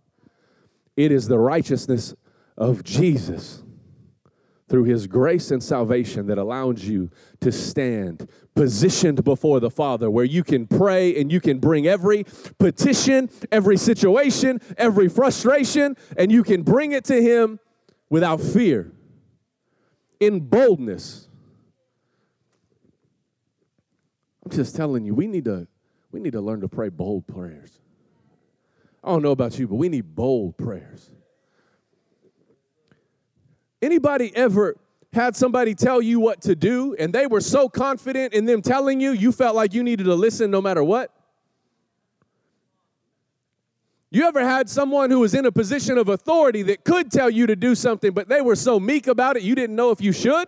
It 0.97 1.11
is 1.11 1.27
the 1.27 1.39
righteousness 1.39 2.13
of 2.57 2.83
Jesus 2.83 3.63
through 4.69 4.83
his 4.83 5.07
grace 5.07 5.51
and 5.51 5.61
salvation 5.61 6.27
that 6.27 6.37
allows 6.37 6.83
you 6.83 7.09
to 7.41 7.51
stand 7.51 8.27
positioned 8.55 9.23
before 9.23 9.59
the 9.59 9.69
Father, 9.69 10.09
where 10.09 10.25
you 10.25 10.43
can 10.43 10.67
pray 10.67 11.19
and 11.19 11.31
you 11.31 11.39
can 11.39 11.59
bring 11.59 11.87
every 11.87 12.25
petition, 12.59 13.29
every 13.51 13.77
situation, 13.77 14.59
every 14.77 15.09
frustration, 15.09 15.95
and 16.17 16.31
you 16.31 16.43
can 16.43 16.63
bring 16.63 16.91
it 16.91 17.03
to 17.05 17.21
him 17.21 17.59
without 18.13 18.39
fear, 18.39 18.91
in 20.19 20.39
boldness. 20.39 21.27
I'm 24.45 24.51
just 24.51 24.75
telling 24.75 25.03
you, 25.03 25.15
we 25.15 25.25
need 25.25 25.45
to 25.45 25.67
we 26.11 26.19
need 26.19 26.33
to 26.33 26.41
learn 26.41 26.61
to 26.61 26.67
pray 26.67 26.89
bold 26.89 27.25
prayers. 27.25 27.79
I 29.03 29.09
don't 29.09 29.23
know 29.23 29.31
about 29.31 29.57
you, 29.57 29.67
but 29.67 29.77
we 29.77 29.89
need 29.89 30.15
bold 30.15 30.59
prayers. 30.59 31.09
Anybody 33.81 34.31
ever 34.35 34.75
had 35.11 35.35
somebody 35.35 35.73
tell 35.73 35.99
you 35.99 36.19
what 36.19 36.39
to 36.43 36.53
do 36.55 36.95
and 36.99 37.11
they 37.11 37.25
were 37.25 37.41
so 37.41 37.67
confident 37.67 38.35
in 38.35 38.45
them 38.45 38.61
telling 38.61 39.01
you, 39.01 39.13
you 39.13 39.31
felt 39.31 39.55
like 39.55 39.73
you 39.73 39.81
needed 39.81 40.03
to 40.03 40.13
listen 40.13 40.51
no 40.51 40.61
matter 40.61 40.83
what? 40.83 41.09
You 44.13 44.27
ever 44.27 44.45
had 44.47 44.69
someone 44.69 45.09
who 45.09 45.21
was 45.21 45.33
in 45.33 45.47
a 45.47 45.51
position 45.51 45.97
of 45.97 46.07
authority 46.07 46.61
that 46.63 46.83
could 46.83 47.11
tell 47.11 47.31
you 47.31 47.47
to 47.47 47.55
do 47.55 47.73
something, 47.73 48.11
but 48.11 48.29
they 48.29 48.41
were 48.41 48.55
so 48.55 48.79
meek 48.79 49.07
about 49.07 49.37
it 49.37 49.41
you 49.41 49.55
didn't 49.55 49.75
know 49.75 49.89
if 49.89 50.01
you 50.01 50.11
should? 50.11 50.47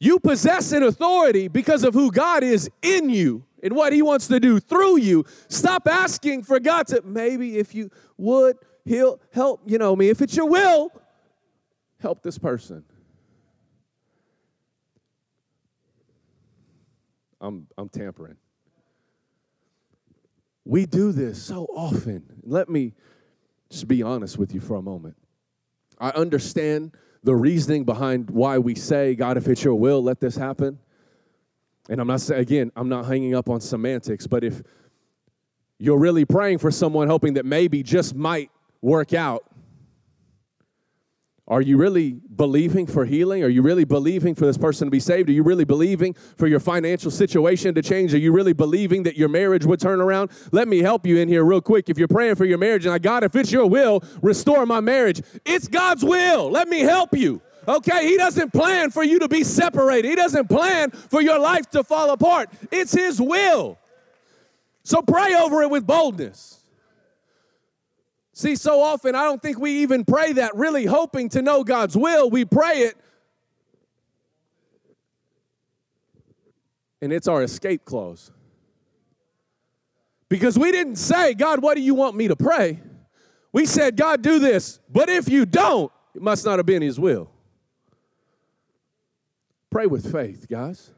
You 0.00 0.18
possess 0.18 0.72
an 0.72 0.82
authority 0.82 1.48
because 1.48 1.84
of 1.84 1.92
who 1.92 2.10
God 2.10 2.42
is 2.42 2.70
in 2.80 3.10
you 3.10 3.44
and 3.62 3.76
what 3.76 3.92
He 3.92 4.00
wants 4.00 4.28
to 4.28 4.40
do 4.40 4.58
through 4.58 4.96
you. 5.00 5.26
Stop 5.48 5.86
asking 5.86 6.44
for 6.44 6.58
God 6.58 6.86
to, 6.86 7.02
maybe 7.04 7.58
if 7.58 7.74
you 7.74 7.90
would, 8.16 8.56
He'll 8.86 9.20
help, 9.30 9.60
you 9.66 9.76
know 9.76 9.94
me. 9.94 10.08
If 10.08 10.22
it's 10.22 10.34
your 10.34 10.48
will, 10.48 10.90
help 12.00 12.22
this 12.22 12.38
person. 12.38 12.82
I'm, 17.42 17.66
I'm 17.76 17.90
tampering. 17.90 18.36
We 20.66 20.84
do 20.84 21.12
this 21.12 21.40
so 21.40 21.66
often. 21.66 22.24
Let 22.42 22.68
me 22.68 22.92
just 23.70 23.86
be 23.86 24.02
honest 24.02 24.36
with 24.36 24.52
you 24.52 24.60
for 24.60 24.74
a 24.74 24.82
moment. 24.82 25.16
I 26.00 26.10
understand 26.10 26.96
the 27.22 27.36
reasoning 27.36 27.84
behind 27.84 28.30
why 28.30 28.58
we 28.58 28.74
say, 28.74 29.14
God, 29.14 29.36
if 29.36 29.46
it's 29.46 29.62
your 29.62 29.76
will, 29.76 30.02
let 30.02 30.18
this 30.18 30.34
happen. 30.34 30.80
And 31.88 32.00
I'm 32.00 32.08
not 32.08 32.20
saying, 32.20 32.40
again, 32.40 32.72
I'm 32.74 32.88
not 32.88 33.06
hanging 33.06 33.36
up 33.36 33.48
on 33.48 33.60
semantics, 33.60 34.26
but 34.26 34.42
if 34.42 34.60
you're 35.78 35.98
really 35.98 36.24
praying 36.24 36.58
for 36.58 36.72
someone, 36.72 37.06
hoping 37.06 37.34
that 37.34 37.46
maybe 37.46 37.84
just 37.84 38.16
might 38.16 38.50
work 38.82 39.14
out, 39.14 39.44
Are 41.48 41.60
you 41.60 41.76
really 41.76 42.12
believing 42.34 42.88
for 42.88 43.04
healing? 43.04 43.44
Are 43.44 43.48
you 43.48 43.62
really 43.62 43.84
believing 43.84 44.34
for 44.34 44.46
this 44.46 44.58
person 44.58 44.88
to 44.88 44.90
be 44.90 44.98
saved? 44.98 45.28
Are 45.28 45.32
you 45.32 45.44
really 45.44 45.64
believing 45.64 46.14
for 46.36 46.48
your 46.48 46.58
financial 46.58 47.10
situation 47.10 47.72
to 47.76 47.82
change? 47.82 48.12
Are 48.14 48.18
you 48.18 48.32
really 48.32 48.52
believing 48.52 49.04
that 49.04 49.16
your 49.16 49.28
marriage 49.28 49.64
would 49.64 49.78
turn 49.78 50.00
around? 50.00 50.32
Let 50.50 50.66
me 50.66 50.78
help 50.78 51.06
you 51.06 51.18
in 51.18 51.28
here 51.28 51.44
real 51.44 51.60
quick. 51.60 51.88
If 51.88 51.98
you're 51.98 52.08
praying 52.08 52.34
for 52.34 52.44
your 52.44 52.58
marriage 52.58 52.84
and 52.84 52.92
I 52.92 52.98
God, 52.98 53.22
if 53.22 53.36
it's 53.36 53.52
your 53.52 53.66
will, 53.66 54.02
restore 54.22 54.66
my 54.66 54.80
marriage. 54.80 55.22
It's 55.44 55.68
God's 55.68 56.04
will. 56.04 56.50
Let 56.50 56.68
me 56.68 56.80
help 56.80 57.16
you. 57.16 57.40
Okay, 57.68 58.06
he 58.06 58.16
doesn't 58.16 58.52
plan 58.52 58.90
for 58.90 59.04
you 59.04 59.20
to 59.20 59.28
be 59.28 59.44
separated. 59.44 60.08
He 60.08 60.14
doesn't 60.16 60.48
plan 60.48 60.90
for 60.90 61.20
your 61.20 61.38
life 61.38 61.70
to 61.70 61.84
fall 61.84 62.10
apart. 62.10 62.50
It's 62.72 62.92
his 62.92 63.20
will. 63.20 63.78
So 64.82 65.00
pray 65.00 65.34
over 65.34 65.62
it 65.62 65.70
with 65.70 65.86
boldness. 65.86 66.55
See, 68.36 68.54
so 68.54 68.82
often 68.82 69.14
I 69.14 69.24
don't 69.24 69.40
think 69.40 69.58
we 69.58 69.80
even 69.80 70.04
pray 70.04 70.34
that 70.34 70.54
really 70.54 70.84
hoping 70.84 71.30
to 71.30 71.40
know 71.40 71.64
God's 71.64 71.96
will. 71.96 72.28
We 72.28 72.44
pray 72.44 72.80
it, 72.80 72.94
and 77.00 77.14
it's 77.14 77.28
our 77.28 77.42
escape 77.42 77.86
clause. 77.86 78.30
Because 80.28 80.58
we 80.58 80.70
didn't 80.70 80.96
say, 80.96 81.32
God, 81.32 81.62
what 81.62 81.76
do 81.76 81.80
you 81.80 81.94
want 81.94 82.14
me 82.14 82.28
to 82.28 82.36
pray? 82.36 82.82
We 83.54 83.64
said, 83.64 83.96
God, 83.96 84.20
do 84.20 84.38
this. 84.38 84.80
But 84.92 85.08
if 85.08 85.30
you 85.30 85.46
don't, 85.46 85.90
it 86.14 86.20
must 86.20 86.44
not 86.44 86.58
have 86.58 86.66
been 86.66 86.82
His 86.82 87.00
will. 87.00 87.30
Pray 89.70 89.86
with 89.86 90.12
faith, 90.12 90.46
guys. 90.46 90.90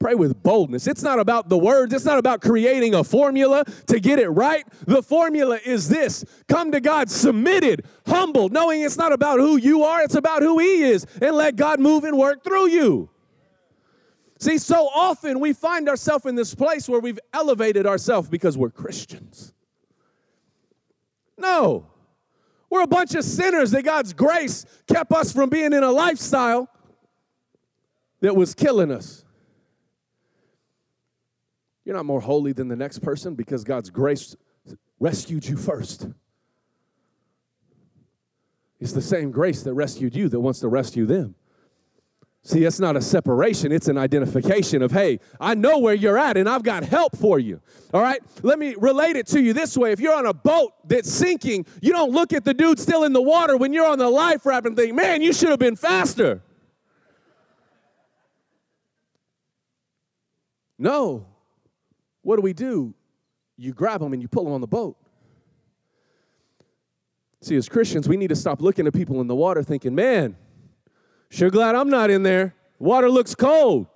Pray 0.00 0.14
with 0.14 0.42
boldness. 0.42 0.86
It's 0.86 1.02
not 1.02 1.20
about 1.20 1.50
the 1.50 1.58
words, 1.58 1.92
it's 1.92 2.06
not 2.06 2.18
about 2.18 2.40
creating 2.40 2.94
a 2.94 3.04
formula 3.04 3.64
to 3.86 4.00
get 4.00 4.18
it 4.18 4.30
right. 4.30 4.64
The 4.86 5.02
formula 5.02 5.60
is 5.62 5.90
this 5.90 6.24
come 6.48 6.72
to 6.72 6.80
God 6.80 7.10
submitted, 7.10 7.84
humble, 8.06 8.48
knowing 8.48 8.80
it's 8.80 8.96
not 8.96 9.12
about 9.12 9.38
who 9.40 9.58
you 9.58 9.84
are, 9.84 10.02
it's 10.02 10.14
about 10.14 10.40
who 10.40 10.58
He 10.58 10.84
is, 10.84 11.06
and 11.20 11.36
let 11.36 11.56
God 11.56 11.80
move 11.80 12.04
and 12.04 12.16
work 12.16 12.42
through 12.42 12.70
you. 12.70 13.10
See, 14.38 14.56
so 14.56 14.88
often 14.88 15.38
we 15.38 15.52
find 15.52 15.86
ourselves 15.86 16.24
in 16.24 16.34
this 16.34 16.54
place 16.54 16.88
where 16.88 17.00
we've 17.00 17.20
elevated 17.34 17.86
ourselves 17.86 18.30
because 18.30 18.56
we're 18.56 18.70
Christians. 18.70 19.52
No, 21.36 21.86
we're 22.70 22.84
a 22.84 22.86
bunch 22.86 23.14
of 23.14 23.22
sinners 23.22 23.70
that 23.72 23.82
God's 23.82 24.14
grace 24.14 24.64
kept 24.86 25.12
us 25.12 25.30
from 25.30 25.50
being 25.50 25.74
in 25.74 25.82
a 25.82 25.90
lifestyle 25.90 26.70
that 28.20 28.34
was 28.34 28.54
killing 28.54 28.90
us. 28.90 29.26
You're 31.90 31.96
not 31.96 32.06
more 32.06 32.20
holy 32.20 32.52
than 32.52 32.68
the 32.68 32.76
next 32.76 33.00
person 33.00 33.34
because 33.34 33.64
God's 33.64 33.90
grace 33.90 34.36
rescued 35.00 35.44
you 35.44 35.56
first. 35.56 36.06
It's 38.78 38.92
the 38.92 39.02
same 39.02 39.32
grace 39.32 39.64
that 39.64 39.74
rescued 39.74 40.14
you 40.14 40.28
that 40.28 40.38
wants 40.38 40.60
to 40.60 40.68
rescue 40.68 41.04
them. 41.04 41.34
See, 42.44 42.62
it's 42.62 42.78
not 42.78 42.96
a 42.96 43.00
separation, 43.02 43.72
it's 43.72 43.88
an 43.88 43.98
identification 43.98 44.82
of, 44.82 44.92
hey, 44.92 45.18
I 45.40 45.56
know 45.56 45.80
where 45.80 45.92
you're 45.92 46.16
at 46.16 46.36
and 46.36 46.48
I've 46.48 46.62
got 46.62 46.84
help 46.84 47.16
for 47.16 47.40
you. 47.40 47.60
All 47.92 48.00
right? 48.00 48.20
Let 48.44 48.60
me 48.60 48.76
relate 48.78 49.16
it 49.16 49.26
to 49.26 49.42
you 49.42 49.52
this 49.52 49.76
way. 49.76 49.90
If 49.90 49.98
you're 49.98 50.14
on 50.14 50.26
a 50.26 50.32
boat 50.32 50.70
that's 50.86 51.10
sinking, 51.10 51.66
you 51.82 51.90
don't 51.90 52.12
look 52.12 52.32
at 52.32 52.44
the 52.44 52.54
dude 52.54 52.78
still 52.78 53.02
in 53.02 53.12
the 53.12 53.20
water 53.20 53.56
when 53.56 53.72
you're 53.72 53.88
on 53.88 53.98
the 53.98 54.08
life 54.08 54.46
raft 54.46 54.64
and 54.64 54.76
think, 54.76 54.94
man, 54.94 55.22
you 55.22 55.32
should 55.32 55.48
have 55.48 55.58
been 55.58 55.74
faster. 55.74 56.40
No, 60.78 61.29
what 62.22 62.36
do 62.36 62.42
we 62.42 62.52
do? 62.52 62.94
You 63.56 63.72
grab 63.72 64.00
them 64.00 64.12
and 64.12 64.22
you 64.22 64.28
pull 64.28 64.44
them 64.44 64.52
on 64.52 64.60
the 64.60 64.66
boat. 64.66 64.96
See, 67.42 67.56
as 67.56 67.68
Christians, 67.68 68.08
we 68.08 68.16
need 68.16 68.28
to 68.28 68.36
stop 68.36 68.60
looking 68.60 68.86
at 68.86 68.92
people 68.92 69.20
in 69.20 69.26
the 69.26 69.34
water 69.34 69.62
thinking, 69.62 69.94
man, 69.94 70.36
sure 71.30 71.50
glad 71.50 71.74
I'm 71.74 71.88
not 71.88 72.10
in 72.10 72.22
there. 72.22 72.54
Water 72.78 73.10
looks 73.10 73.34
cold. 73.34 73.86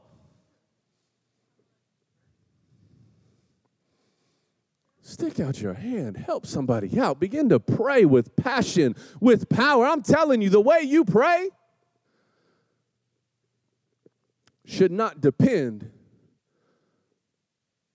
Stick 5.03 5.39
out 5.39 5.61
your 5.61 5.75
hand, 5.75 6.17
help 6.17 6.47
somebody 6.47 6.99
out. 6.99 7.21
Begin 7.21 7.51
to 7.51 7.61
pray 7.61 8.07
with 8.07 8.35
passion, 8.37 8.97
with 9.21 9.51
power. 9.51 9.87
I'm 9.87 10.03
telling 10.03 10.41
you, 10.41 10.49
the 10.49 10.61
way 10.61 10.81
you 10.81 11.05
pray 11.05 11.51
should 14.65 14.91
not 14.91 15.21
depend 15.21 15.91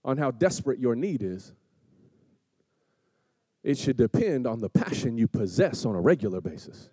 on 0.03 0.17
how 0.17 0.31
desperate 0.31 0.79
your 0.79 0.95
need 0.95 1.21
is. 1.21 1.53
It 3.63 3.77
should 3.77 3.97
depend 3.97 4.47
on 4.47 4.59
the 4.59 4.69
passion 4.69 5.17
you 5.17 5.27
possess 5.27 5.85
on 5.85 5.95
a 5.95 6.01
regular 6.01 6.41
basis. 6.41 6.89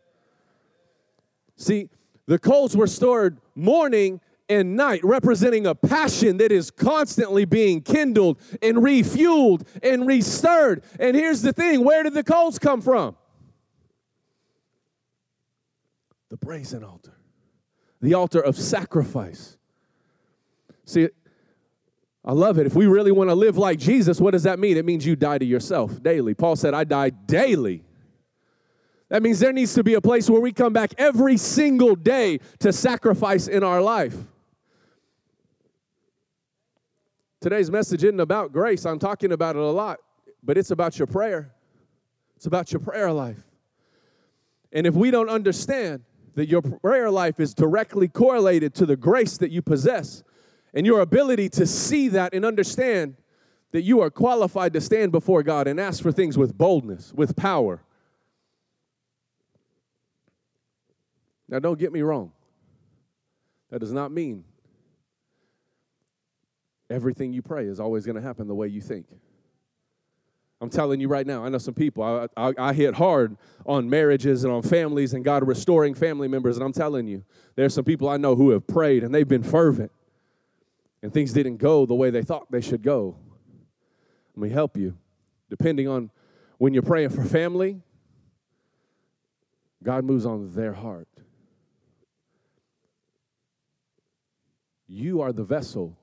See, 1.57 1.88
the 2.27 2.38
coals 2.38 2.77
were 2.77 2.88
stored 2.88 3.38
morning 3.55 4.21
and 4.49 4.77
night, 4.77 5.01
representing 5.03 5.66
a 5.66 5.75
passion 5.75 6.37
that 6.38 6.53
is 6.53 6.71
constantly 6.71 7.45
being 7.45 7.81
kindled 7.81 8.40
and 8.62 8.79
refueled 8.79 9.66
and 9.83 10.07
restirred. 10.07 10.85
And 11.01 11.16
here's 11.16 11.42
the 11.42 11.53
thing 11.53 11.85
where 11.85 12.03
did 12.03 12.14
the 12.14 12.25
coals 12.25 12.59
come 12.59 12.81
from? 12.81 13.16
The 16.29 16.37
brazen 16.37 16.85
altar, 16.85 17.16
the 18.01 18.14
altar 18.14 18.40
of 18.40 18.57
sacrifice. 18.57 19.57
See, 20.85 21.09
I 22.27 22.33
love 22.33 22.59
it. 22.59 22.67
If 22.67 22.75
we 22.75 22.87
really 22.87 23.12
want 23.12 23.31
to 23.31 23.35
live 23.35 23.57
like 23.57 23.79
Jesus, 23.79 24.21
what 24.21 24.33
does 24.33 24.43
that 24.43 24.59
mean? 24.59 24.77
It 24.77 24.85
means 24.85 25.07
you 25.07 25.15
die 25.15 25.39
to 25.39 25.45
yourself 25.45 26.03
daily. 26.03 26.35
Paul 26.35 26.57
said, 26.57 26.75
I 26.75 26.83
die 26.83 27.11
daily. 27.11 27.85
That 29.09 29.23
means 29.23 29.39
there 29.39 29.53
needs 29.53 29.75
to 29.75 29.85
be 29.85 29.95
a 29.95 30.01
place 30.01 30.29
where 30.29 30.41
we 30.41 30.53
come 30.53 30.73
back 30.73 30.93
every 30.99 31.37
single 31.37 31.95
day 31.95 32.41
to 32.59 32.73
sacrifice 32.73 33.47
in 33.47 33.62
our 33.62 33.81
life. 33.81 34.17
Today's 37.41 37.71
message 37.71 38.03
isn't 38.03 38.19
about 38.19 38.53
grace. 38.53 38.85
I'm 38.85 38.99
talking 38.99 39.31
about 39.31 39.55
it 39.55 39.62
a 39.62 39.71
lot, 39.71 40.01
but 40.43 40.59
it's 40.59 40.73
about 40.73 40.99
your 40.99 41.07
prayer. 41.07 41.53
It's 42.35 42.47
about 42.47 42.73
your 42.73 42.81
prayer 42.81 43.12
life. 43.12 43.39
And 44.73 44.85
if 44.85 44.95
we 44.95 45.12
don't 45.12 45.31
understand 45.31 46.03
that 46.35 46.49
your 46.49 46.61
prayer 46.61 47.09
life 47.09 47.39
is 47.39 47.55
directly 47.55 48.09
correlated 48.09 48.75
to 48.75 48.87
the 48.87 48.97
grace 48.97 49.39
that 49.39 49.53
you 49.53 49.62
possess, 49.62 50.25
and 50.77 50.85
your 50.85 51.01
ability 51.01 51.49
to 51.49 51.67
see 51.67 52.09
that 52.09 52.35
and 52.35 52.45
understand 52.45 53.17
that 53.73 53.81
you 53.83 54.01
are 54.03 54.11
qualified 54.11 54.75
to 54.75 54.81
stand 54.81 55.11
before 55.11 55.43
God 55.43 55.67
and 55.67 55.81
ask 55.81 56.03
for 56.03 56.12
things 56.12 56.37
with 56.37 56.57
boldness, 56.57 57.15
with 57.15 57.35
power. 57.35 57.83
Now, 61.49 61.61
don't 61.61 61.79
get 61.79 61.93
me 61.93 62.03
wrong. 62.03 62.31
That 63.71 63.79
does 63.79 63.93
not 63.93 64.12
mean 64.12 64.45
everything 66.91 67.33
you 67.33 67.41
pray 67.41 67.65
is 67.65 67.81
always 67.81 68.05
going 68.05 68.17
to 68.17 68.23
happen 68.23 68.47
the 68.47 68.55
way 68.55 68.69
you 68.69 68.83
think. 68.83 69.07
I'm 70.61 70.71
telling 70.71 71.01
you 71.01 71.09
right 71.09 71.27
now, 71.27 71.45
I 71.45 71.49
know 71.49 71.59
some 71.59 71.75
people, 71.75 72.03
I, 72.03 72.29
I, 72.37 72.53
I, 72.59 72.73
hit 72.73 72.95
hard 72.95 73.37
on 73.67 73.91
marriages 73.91 74.45
and 74.45 74.53
on 74.53 74.62
families 74.62 75.12
and 75.12 75.25
God 75.25 75.47
restoring 75.47 75.95
family 75.95 76.29
members, 76.29 76.57
and 76.57 76.65
I'm 76.65 76.73
telling 76.73 77.07
you, 77.07 77.25
there's 77.57 77.75
some 77.75 77.85
people 77.85 78.09
I 78.09 78.17
know 78.17 78.37
who 78.37 78.51
have 78.51 78.67
prayed 78.67 79.05
and 79.05 79.15
they've 79.15 79.29
been 79.29 79.43
fervent 79.43 79.91
and 81.07 81.14
things 81.14 81.33
didn't 81.33 81.59
go 81.59 81.87
the 81.87 81.95
way 81.95 82.11
they 82.11 82.23
thought 82.23 82.51
they 82.51 82.61
should 82.61 82.83
go. 82.83 83.16
Let 84.35 84.42
me 84.42 84.49
help 84.49 84.77
you. 84.77 84.99
Depending 85.49 85.87
on 85.87 86.11
when 86.59 86.75
you're 86.75 86.83
praying 86.83 87.11
for 87.11 87.23
family, 87.23 87.81
God 89.85 90.05
moves 90.05 90.27
on 90.27 90.53
their 90.53 90.73
heart. 90.73 91.07
You 94.88 95.21
are 95.21 95.33
the 95.33 95.45
vessel 95.45 95.97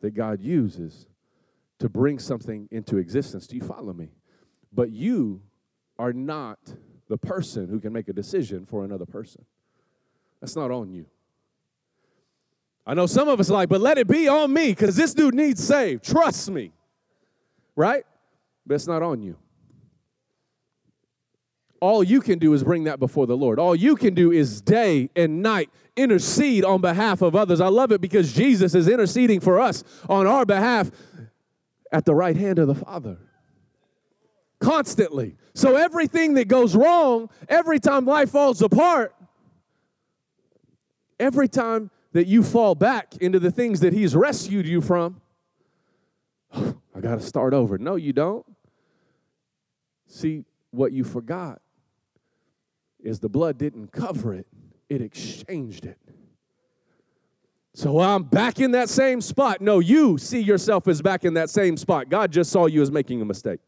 that 0.00 0.14
God 0.14 0.40
uses 0.40 1.06
to 1.78 1.88
bring 1.88 2.18
something 2.18 2.68
into 2.72 2.96
existence. 2.96 3.46
Do 3.46 3.54
you 3.54 3.62
follow 3.62 3.92
me? 3.92 4.08
But 4.72 4.90
you 4.90 5.42
are 5.96 6.12
not 6.12 6.58
the 7.06 7.18
person 7.18 7.68
who 7.68 7.78
can 7.78 7.92
make 7.92 8.08
a 8.08 8.12
decision 8.12 8.66
for 8.66 8.84
another 8.84 9.06
person. 9.06 9.44
That's 10.40 10.56
not 10.56 10.72
on 10.72 10.92
you. 10.92 11.06
I 12.86 12.94
know 12.94 13.06
some 13.06 13.28
of 13.28 13.40
us 13.40 13.48
like, 13.48 13.68
but 13.68 13.80
let 13.80 13.96
it 13.96 14.06
be 14.06 14.28
on 14.28 14.52
me 14.52 14.68
because 14.70 14.96
this 14.96 15.14
dude 15.14 15.34
needs 15.34 15.62
saved. 15.64 16.04
Trust 16.04 16.50
me. 16.50 16.72
Right? 17.76 18.04
But 18.66 18.74
it's 18.74 18.86
not 18.86 19.02
on 19.02 19.22
you. 19.22 19.36
All 21.80 22.02
you 22.02 22.20
can 22.20 22.38
do 22.38 22.52
is 22.54 22.62
bring 22.62 22.84
that 22.84 22.98
before 22.98 23.26
the 23.26 23.36
Lord. 23.36 23.58
All 23.58 23.74
you 23.74 23.96
can 23.96 24.14
do 24.14 24.32
is 24.32 24.60
day 24.60 25.10
and 25.16 25.42
night 25.42 25.70
intercede 25.96 26.64
on 26.64 26.80
behalf 26.80 27.20
of 27.22 27.36
others. 27.36 27.60
I 27.60 27.68
love 27.68 27.92
it 27.92 28.00
because 28.00 28.32
Jesus 28.32 28.74
is 28.74 28.88
interceding 28.88 29.40
for 29.40 29.60
us 29.60 29.84
on 30.08 30.26
our 30.26 30.46
behalf 30.46 30.90
at 31.92 32.04
the 32.04 32.14
right 32.14 32.36
hand 32.36 32.58
of 32.58 32.68
the 32.68 32.74
Father. 32.74 33.18
Constantly. 34.60 35.36
So 35.54 35.76
everything 35.76 36.34
that 36.34 36.48
goes 36.48 36.74
wrong, 36.74 37.28
every 37.48 37.78
time 37.78 38.06
life 38.06 38.30
falls 38.30 38.62
apart, 38.62 39.14
every 41.20 41.48
time 41.48 41.90
that 42.14 42.28
you 42.28 42.42
fall 42.42 42.74
back 42.74 43.16
into 43.20 43.38
the 43.38 43.50
things 43.50 43.80
that 43.80 43.92
He's 43.92 44.16
rescued 44.16 44.66
you 44.66 44.80
from, 44.80 45.20
I 46.54 47.00
got 47.00 47.18
to 47.18 47.20
start 47.20 47.52
over. 47.52 47.76
No, 47.76 47.96
you 47.96 48.12
don't. 48.12 48.46
See, 50.06 50.44
what 50.70 50.92
you 50.92 51.04
forgot 51.04 51.60
is 53.02 53.18
the 53.18 53.28
blood 53.28 53.58
didn't 53.58 53.92
cover 53.92 54.32
it, 54.32 54.46
it 54.88 55.02
exchanged 55.02 55.84
it. 55.84 55.98
So 57.74 57.98
I'm 57.98 58.22
back 58.22 58.60
in 58.60 58.70
that 58.70 58.88
same 58.88 59.20
spot. 59.20 59.60
No, 59.60 59.80
you 59.80 60.16
see 60.16 60.40
yourself 60.40 60.86
as 60.86 61.02
back 61.02 61.24
in 61.24 61.34
that 61.34 61.50
same 61.50 61.76
spot. 61.76 62.08
God 62.08 62.30
just 62.30 62.52
saw 62.52 62.66
you 62.66 62.80
as 62.80 62.92
making 62.92 63.20
a 63.20 63.24
mistake. 63.24 63.58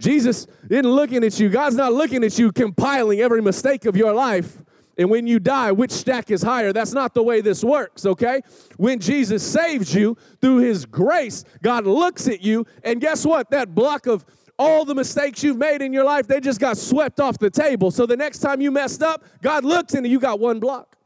Jesus 0.00 0.46
isn't 0.70 0.86
looking 0.90 1.22
at 1.22 1.38
you. 1.38 1.50
God's 1.50 1.76
not 1.76 1.92
looking 1.92 2.24
at 2.24 2.38
you 2.38 2.50
compiling 2.52 3.20
every 3.20 3.42
mistake 3.42 3.84
of 3.84 3.94
your 3.94 4.14
life. 4.14 4.62
And 4.98 5.10
when 5.10 5.26
you 5.26 5.38
die, 5.38 5.72
which 5.72 5.90
stack 5.90 6.30
is 6.30 6.42
higher? 6.42 6.72
That's 6.72 6.92
not 6.92 7.12
the 7.12 7.22
way 7.22 7.42
this 7.42 7.62
works, 7.62 8.06
okay? 8.06 8.40
When 8.78 8.98
Jesus 8.98 9.42
saves 9.42 9.94
you 9.94 10.16
through 10.40 10.58
his 10.58 10.86
grace, 10.86 11.44
God 11.62 11.86
looks 11.86 12.26
at 12.28 12.40
you, 12.40 12.66
and 12.82 13.00
guess 13.00 13.26
what? 13.26 13.50
That 13.50 13.74
block 13.74 14.06
of 14.06 14.24
all 14.58 14.86
the 14.86 14.94
mistakes 14.94 15.42
you've 15.42 15.58
made 15.58 15.82
in 15.82 15.92
your 15.92 16.04
life, 16.04 16.26
they 16.26 16.40
just 16.40 16.60
got 16.60 16.78
swept 16.78 17.20
off 17.20 17.38
the 17.38 17.50
table. 17.50 17.90
So 17.90 18.06
the 18.06 18.16
next 18.16 18.38
time 18.38 18.62
you 18.62 18.70
messed 18.70 19.02
up, 19.02 19.22
God 19.42 19.64
looks 19.64 19.92
and 19.92 20.06
you 20.06 20.18
got 20.18 20.40
one 20.40 20.60
block. 20.60 20.96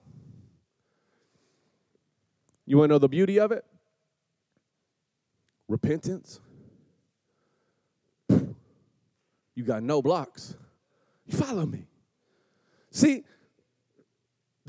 You 2.65 2.79
want 2.79 2.91
to 2.91 2.95
know 2.95 2.99
the 3.01 3.09
beauty 3.09 3.41
of 3.41 3.51
it? 3.51 3.65
Repentance. 5.67 6.41
You 8.29 9.65
got 9.65 9.83
no 9.83 10.01
blocks. 10.01 10.55
You 11.27 11.37
follow 11.37 11.67
me. 11.67 11.87
See, 12.93 13.25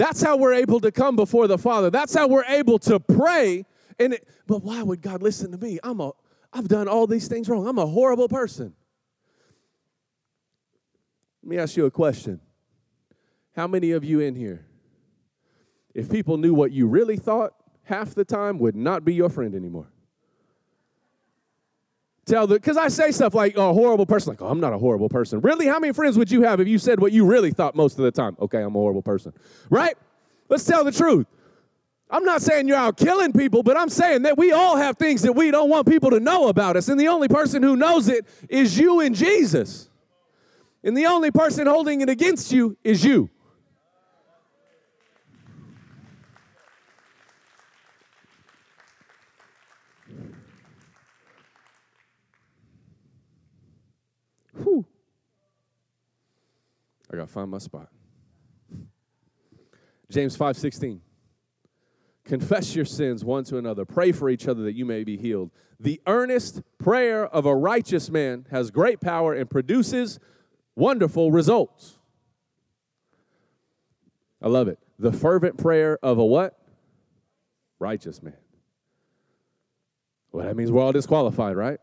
that's 0.02 0.20
how 0.20 0.36
we're 0.36 0.56
able 0.56 0.80
to 0.80 0.92
come 0.92 1.16
before 1.16 1.46
the 1.46 1.60
Father. 1.60 1.92
That's 1.92 2.16
how 2.16 2.28
we're 2.28 2.46
able 2.46 2.80
to 2.80 3.00
pray. 3.00 3.66
And 4.00 4.14
it, 4.16 4.28
but 4.48 4.64
why 4.64 4.82
would 4.82 5.00
God 5.00 5.22
listen 5.22 5.52
to 5.52 5.60
me? 5.60 5.78
I'm 5.84 6.00
a 6.02 6.14
I've 6.52 6.68
done 6.68 6.88
all 6.88 7.06
these 7.06 7.28
things 7.28 7.48
wrong. 7.48 7.68
I'm 7.68 7.78
a 7.78 7.86
horrible 7.86 8.28
person. 8.28 8.74
Let 11.44 11.50
me 11.50 11.60
ask 11.60 11.78
you 11.78 11.86
a 11.86 11.92
question. 11.92 12.42
How 13.56 13.68
many 13.68 13.92
of 13.92 14.04
you 14.04 14.22
in 14.22 14.34
here, 14.34 14.66
if 15.94 16.10
people 16.10 16.38
knew 16.38 16.56
what 16.56 16.72
you 16.72 16.88
really 16.88 17.18
thought, 17.18 17.54
half 17.84 18.16
the 18.16 18.26
time 18.26 18.58
would 18.58 18.76
not 18.76 19.06
be 19.06 19.14
your 19.14 19.30
friend 19.30 19.54
anymore? 19.54 19.92
Tell 22.26 22.46
the, 22.46 22.56
because 22.56 22.78
I 22.78 22.88
say 22.88 23.12
stuff 23.12 23.34
like, 23.34 23.58
oh, 23.58 23.74
horrible 23.74 24.06
person, 24.06 24.32
like, 24.32 24.42
oh, 24.42 24.48
I'm 24.48 24.60
not 24.60 24.74
a 24.74 24.78
horrible 24.78 25.10
person. 25.10 25.42
Really? 25.42 25.66
How 25.66 25.80
many 25.80 25.92
friends 25.92 26.18
would 26.18 26.30
you 26.30 26.44
have 26.44 26.60
if 26.60 26.68
you 26.68 26.78
said 26.78 27.00
what 27.00 27.12
you 27.12 27.26
really 27.26 27.52
thought 27.52 27.76
most 27.76 27.98
of 27.98 28.06
the 28.06 28.12
time? 28.12 28.36
Okay, 28.40 28.62
I'm 28.62 28.76
a 28.76 28.80
horrible 28.80 29.02
person. 29.02 29.34
Right? 29.70 29.96
Let's 30.48 30.64
tell 30.64 30.84
the 30.84 30.92
truth. 30.92 31.26
I'm 32.12 32.26
not 32.26 32.42
saying 32.42 32.68
you're 32.68 32.78
out 32.78 32.98
killing 32.98 33.32
people, 33.32 33.64
but 33.64 33.78
I'm 33.78 33.90
saying 33.90 34.24
that 34.24 34.38
we 34.38 34.52
all 34.52 34.76
have 34.76 34.98
things 34.98 35.22
that 35.22 35.34
we 35.34 35.50
don't 35.50 35.70
want 35.70 35.88
people 35.88 36.10
to 36.12 36.20
know 36.20 36.50
about 36.50 36.76
us. 36.76 36.90
And 36.90 37.00
the 37.00 37.08
only 37.08 37.30
person 37.30 37.64
who 37.64 37.76
knows 37.76 38.10
it 38.10 38.28
is 38.50 38.78
you 38.78 39.00
and 39.00 39.16
Jesus. 39.16 39.90
And 40.84 40.96
the 40.96 41.06
only 41.06 41.32
person 41.32 41.68
holding 41.68 42.02
it 42.02 42.10
against 42.10 42.52
you 42.52 42.78
is 42.84 43.04
you. 43.04 43.30
I 57.12 57.18
got 57.18 57.28
to 57.28 57.34
find 57.34 57.52
my 57.52 57.58
spot. 57.58 57.90
James 60.10 60.36
5 60.36 60.58
16. 60.58 61.02
Confess 62.24 62.76
your 62.76 62.86
sins 62.86 63.26
one 63.26 63.44
to 63.46 63.58
another. 63.58 63.84
Pray 63.84 64.12
for 64.12 64.30
each 64.30 64.48
other 64.48 64.64
that 64.64 64.74
you 64.74 64.86
may 64.86 65.04
be 65.04 65.18
healed. 65.18 65.52
The 65.80 66.00
earnest 66.06 66.62
prayer 66.78 67.26
of 67.26 67.46
a 67.46 67.56
righteous 67.56 68.10
man 68.10 68.46
has 68.52 68.70
great 68.70 69.02
power 69.02 69.34
and 69.34 69.50
produces 69.50 70.20
wonderful 70.76 71.32
results. 71.32 71.98
I 74.42 74.48
love 74.48 74.68
it. 74.68 74.80
The 75.00 75.12
fervent 75.12 75.58
prayer 75.58 75.98
of 76.04 76.20
a 76.20 76.26
what? 76.26 76.58
Righteous 77.80 78.22
man. 78.22 78.38
Well, 80.32 80.46
that 80.46 80.56
means 80.56 80.72
we're 80.72 80.82
all 80.82 80.92
disqualified, 80.92 81.58
right? 81.58 81.80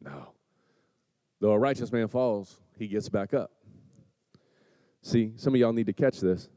No. 0.00 0.32
Though 1.40 1.52
a 1.52 1.58
righteous 1.58 1.92
man 1.92 2.08
falls, 2.08 2.60
he 2.78 2.86
gets 2.86 3.08
back 3.08 3.34
up. 3.34 3.50
See, 5.02 5.32
some 5.36 5.54
of 5.54 5.60
y'all 5.60 5.72
need 5.72 5.86
to 5.86 5.92
catch 5.92 6.20
this. 6.20 6.48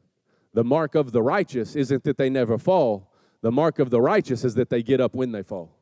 The 0.52 0.64
mark 0.64 0.94
of 0.94 1.12
the 1.12 1.22
righteous 1.22 1.74
isn't 1.74 2.04
that 2.04 2.16
they 2.16 2.30
never 2.30 2.58
fall, 2.58 3.10
the 3.40 3.52
mark 3.52 3.78
of 3.78 3.90
the 3.90 4.00
righteous 4.00 4.44
is 4.44 4.54
that 4.54 4.70
they 4.70 4.82
get 4.82 5.00
up 5.00 5.14
when 5.14 5.32
they 5.32 5.42
fall. 5.42 5.76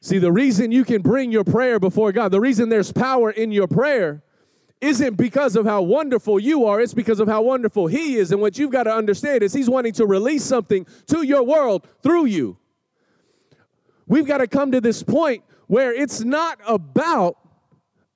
See, 0.00 0.18
the 0.18 0.32
reason 0.32 0.72
you 0.72 0.84
can 0.84 1.00
bring 1.00 1.32
your 1.32 1.44
prayer 1.44 1.78
before 1.78 2.12
God, 2.12 2.30
the 2.30 2.40
reason 2.40 2.68
there's 2.68 2.92
power 2.92 3.30
in 3.30 3.52
your 3.52 3.68
prayer 3.68 4.22
isn't 4.80 5.16
because 5.16 5.56
of 5.56 5.64
how 5.64 5.80
wonderful 5.80 6.38
you 6.38 6.66
are, 6.66 6.80
it's 6.80 6.92
because 6.92 7.20
of 7.20 7.28
how 7.28 7.40
wonderful 7.42 7.86
He 7.86 8.16
is. 8.16 8.32
And 8.32 8.40
what 8.40 8.58
you've 8.58 8.70
got 8.70 8.82
to 8.82 8.94
understand 8.94 9.42
is 9.42 9.52
He's 9.52 9.70
wanting 9.70 9.94
to 9.94 10.06
release 10.06 10.44
something 10.44 10.86
to 11.06 11.22
your 11.22 11.42
world 11.42 11.86
through 12.02 12.26
you. 12.26 12.58
We've 14.06 14.26
got 14.26 14.38
to 14.38 14.46
come 14.46 14.72
to 14.72 14.80
this 14.80 15.02
point 15.02 15.42
where 15.68 15.94
it's 15.94 16.20
not 16.20 16.58
about 16.66 17.38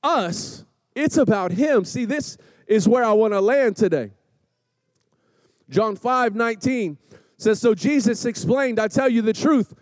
us, 0.03 0.65
it's 0.99 1.17
about 1.17 1.53
Him. 1.53 1.85
See, 1.85 2.05
this 2.05 2.37
is 2.67 2.89
where 2.89 3.05
I 3.05 3.13
want 3.13 3.33
to 3.33 3.41
land 3.41 3.77
today. 3.77 4.11
John 5.71 5.97
5 5.97 6.35
19 6.35 6.99
says, 7.37 7.61
So 7.61 7.75
Jesus 7.75 8.25
explained, 8.25 8.79
I 8.79 8.89
tell 8.89 9.09
you 9.09 9.23
the 9.23 9.33
truth. 9.33 9.75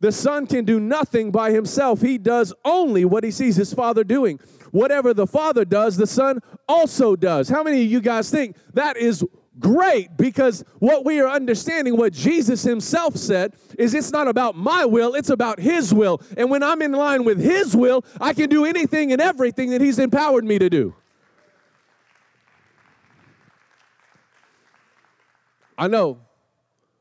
The 0.00 0.12
Son 0.12 0.46
can 0.46 0.66
do 0.66 0.80
nothing 0.80 1.30
by 1.30 1.50
himself. 1.50 2.02
He 2.02 2.18
does 2.18 2.52
only 2.64 3.06
what 3.06 3.24
he 3.24 3.30
sees 3.30 3.56
his 3.56 3.72
Father 3.72 4.04
doing. 4.04 4.38
Whatever 4.70 5.14
the 5.14 5.26
Father 5.26 5.64
does, 5.64 5.96
the 5.96 6.06
Son 6.06 6.40
also 6.68 7.16
does. 7.16 7.48
How 7.48 7.62
many 7.62 7.82
of 7.82 7.90
you 7.90 8.00
guys 8.00 8.30
think 8.30 8.56
that 8.74 8.96
is 8.98 9.24
great 9.58 10.16
because 10.16 10.64
what 10.78 11.04
we 11.04 11.20
are 11.20 11.28
understanding, 11.28 11.96
what 11.96 12.12
Jesus 12.12 12.62
himself 12.62 13.16
said, 13.16 13.54
is 13.78 13.94
it's 13.94 14.10
not 14.10 14.28
about 14.28 14.56
my 14.56 14.84
will, 14.84 15.14
it's 15.14 15.30
about 15.30 15.60
his 15.60 15.92
will. 15.92 16.20
And 16.36 16.50
when 16.50 16.62
I'm 16.62 16.82
in 16.82 16.92
line 16.92 17.24
with 17.24 17.40
his 17.40 17.76
will, 17.76 18.04
I 18.20 18.32
can 18.32 18.48
do 18.48 18.64
anything 18.64 19.12
and 19.12 19.20
everything 19.20 19.70
that 19.70 19.80
he's 19.80 19.98
empowered 19.98 20.44
me 20.44 20.58
to 20.58 20.70
do. 20.70 20.94
I 25.76 25.88
know 25.88 26.20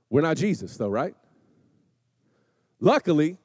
we're 0.09 0.21
not 0.21 0.37
Jesus, 0.37 0.75
though, 0.77 0.89
right? 0.89 1.15
Luckily, 2.79 3.37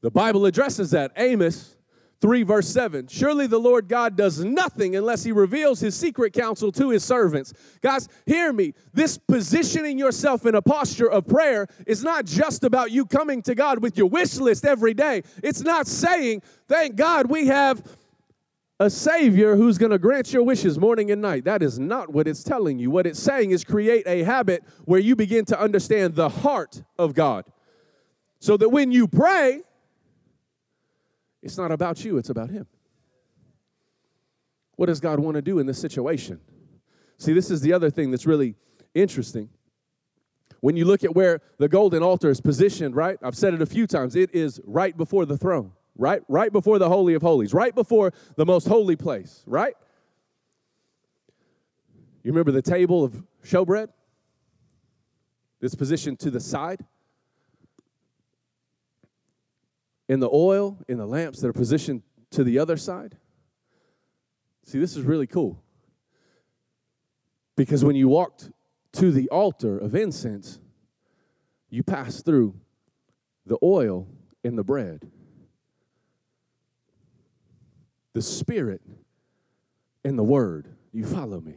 the 0.00 0.10
Bible 0.10 0.46
addresses 0.46 0.90
that. 0.90 1.12
Amos 1.16 1.77
3, 2.20 2.42
verse 2.42 2.68
7. 2.68 3.06
Surely 3.06 3.46
the 3.46 3.58
Lord 3.58 3.88
God 3.88 4.16
does 4.16 4.42
nothing 4.44 4.96
unless 4.96 5.22
he 5.22 5.30
reveals 5.30 5.78
his 5.78 5.94
secret 5.94 6.32
counsel 6.32 6.72
to 6.72 6.90
his 6.90 7.04
servants. 7.04 7.52
Guys, 7.80 8.08
hear 8.26 8.52
me. 8.52 8.74
This 8.92 9.18
positioning 9.18 9.98
yourself 9.98 10.44
in 10.44 10.56
a 10.56 10.62
posture 10.62 11.10
of 11.10 11.28
prayer 11.28 11.68
is 11.86 12.02
not 12.02 12.24
just 12.24 12.64
about 12.64 12.90
you 12.90 13.06
coming 13.06 13.40
to 13.42 13.54
God 13.54 13.80
with 13.80 13.96
your 13.96 14.08
wish 14.08 14.36
list 14.36 14.64
every 14.64 14.94
day. 14.94 15.22
It's 15.44 15.60
not 15.60 15.86
saying, 15.86 16.42
thank 16.66 16.96
God 16.96 17.30
we 17.30 17.46
have 17.46 17.84
a 18.80 18.90
Savior 18.90 19.56
who's 19.56 19.78
going 19.78 19.90
to 19.90 19.98
grant 19.98 20.32
your 20.32 20.42
wishes 20.42 20.78
morning 20.78 21.10
and 21.10 21.20
night. 21.20 21.44
That 21.44 21.62
is 21.62 21.78
not 21.78 22.12
what 22.12 22.28
it's 22.28 22.42
telling 22.42 22.78
you. 22.78 22.90
What 22.90 23.06
it's 23.06 23.20
saying 23.20 23.50
is 23.50 23.64
create 23.64 24.04
a 24.06 24.22
habit 24.22 24.64
where 24.84 25.00
you 25.00 25.16
begin 25.16 25.44
to 25.46 25.60
understand 25.60 26.14
the 26.14 26.28
heart 26.28 26.82
of 26.98 27.14
God. 27.14 27.44
So 28.40 28.56
that 28.56 28.68
when 28.68 28.92
you 28.92 29.08
pray, 29.08 29.62
it's 31.42 31.56
not 31.56 31.70
about 31.70 32.04
you, 32.04 32.18
it's 32.18 32.30
about 32.30 32.50
Him. 32.50 32.66
What 34.76 34.86
does 34.86 35.00
God 35.00 35.18
want 35.18 35.34
to 35.34 35.42
do 35.42 35.58
in 35.58 35.66
this 35.66 35.78
situation? 35.78 36.40
See, 37.16 37.32
this 37.32 37.50
is 37.50 37.60
the 37.60 37.72
other 37.72 37.90
thing 37.90 38.10
that's 38.10 38.26
really 38.26 38.54
interesting. 38.94 39.48
When 40.60 40.76
you 40.76 40.84
look 40.84 41.04
at 41.04 41.14
where 41.14 41.40
the 41.58 41.68
golden 41.68 42.02
altar 42.02 42.30
is 42.30 42.40
positioned, 42.40 42.94
right? 42.94 43.18
I've 43.22 43.36
said 43.36 43.54
it 43.54 43.62
a 43.62 43.66
few 43.66 43.86
times. 43.86 44.16
It 44.16 44.34
is 44.34 44.60
right 44.64 44.96
before 44.96 45.24
the 45.24 45.36
throne, 45.36 45.72
right? 45.96 46.22
Right 46.28 46.52
before 46.52 46.78
the 46.78 46.88
Holy 46.88 47.14
of 47.14 47.22
Holies, 47.22 47.54
right 47.54 47.74
before 47.74 48.12
the 48.36 48.46
most 48.46 48.66
holy 48.66 48.96
place, 48.96 49.42
right? 49.46 49.74
You 52.22 52.32
remember 52.32 52.52
the 52.52 52.62
table 52.62 53.04
of 53.04 53.24
showbread? 53.44 53.88
This 55.60 55.74
positioned 55.74 56.20
to 56.20 56.30
the 56.30 56.40
side. 56.40 56.84
In 60.08 60.20
the 60.20 60.30
oil, 60.32 60.78
in 60.88 60.98
the 60.98 61.06
lamps 61.06 61.40
that 61.40 61.48
are 61.48 61.52
positioned 61.52 62.02
to 62.30 62.44
the 62.44 62.58
other 62.58 62.76
side. 62.76 63.16
See, 64.64 64.78
this 64.78 64.96
is 64.96 65.04
really 65.04 65.26
cool. 65.26 65.62
Because 67.56 67.84
when 67.84 67.96
you 67.96 68.08
walked 68.08 68.50
to 68.92 69.10
the 69.10 69.28
altar 69.30 69.78
of 69.78 69.94
incense, 69.94 70.60
you 71.70 71.82
passed 71.82 72.24
through 72.24 72.54
the 73.46 73.58
oil 73.62 74.06
and 74.44 74.56
the 74.56 74.64
bread, 74.64 75.10
the 78.12 78.22
spirit 78.22 78.82
and 80.04 80.18
the 80.18 80.24
word. 80.24 80.68
You 80.92 81.04
follow 81.04 81.40
me. 81.40 81.56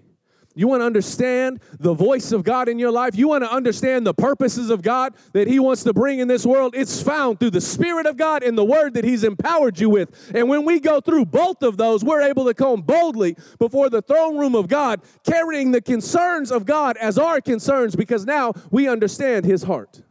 You 0.53 0.67
want 0.67 0.81
to 0.81 0.85
understand 0.85 1.61
the 1.79 1.93
voice 1.93 2.31
of 2.31 2.43
God 2.43 2.67
in 2.67 2.77
your 2.77 2.91
life? 2.91 3.15
You 3.15 3.29
want 3.29 3.43
to 3.43 3.51
understand 3.51 4.05
the 4.05 4.13
purposes 4.13 4.69
of 4.69 4.81
God 4.81 5.13
that 5.33 5.47
He 5.47 5.59
wants 5.59 5.83
to 5.83 5.93
bring 5.93 6.19
in 6.19 6.27
this 6.27 6.45
world? 6.45 6.75
It's 6.75 7.01
found 7.01 7.39
through 7.39 7.51
the 7.51 7.61
Spirit 7.61 8.05
of 8.05 8.17
God 8.17 8.43
and 8.43 8.57
the 8.57 8.65
Word 8.65 8.95
that 8.95 9.05
He's 9.05 9.23
empowered 9.23 9.79
you 9.79 9.89
with. 9.89 10.31
And 10.35 10.49
when 10.49 10.65
we 10.65 10.79
go 10.79 10.99
through 10.99 11.25
both 11.25 11.63
of 11.63 11.77
those, 11.77 12.03
we're 12.03 12.21
able 12.21 12.45
to 12.45 12.53
come 12.53 12.81
boldly 12.81 13.37
before 13.59 13.89
the 13.89 14.01
throne 14.01 14.37
room 14.37 14.55
of 14.55 14.67
God, 14.67 15.01
carrying 15.23 15.71
the 15.71 15.81
concerns 15.81 16.51
of 16.51 16.65
God 16.65 16.97
as 16.97 17.17
our 17.17 17.39
concerns 17.39 17.95
because 17.95 18.25
now 18.25 18.53
we 18.71 18.87
understand 18.89 19.45
His 19.45 19.63
heart. 19.63 20.01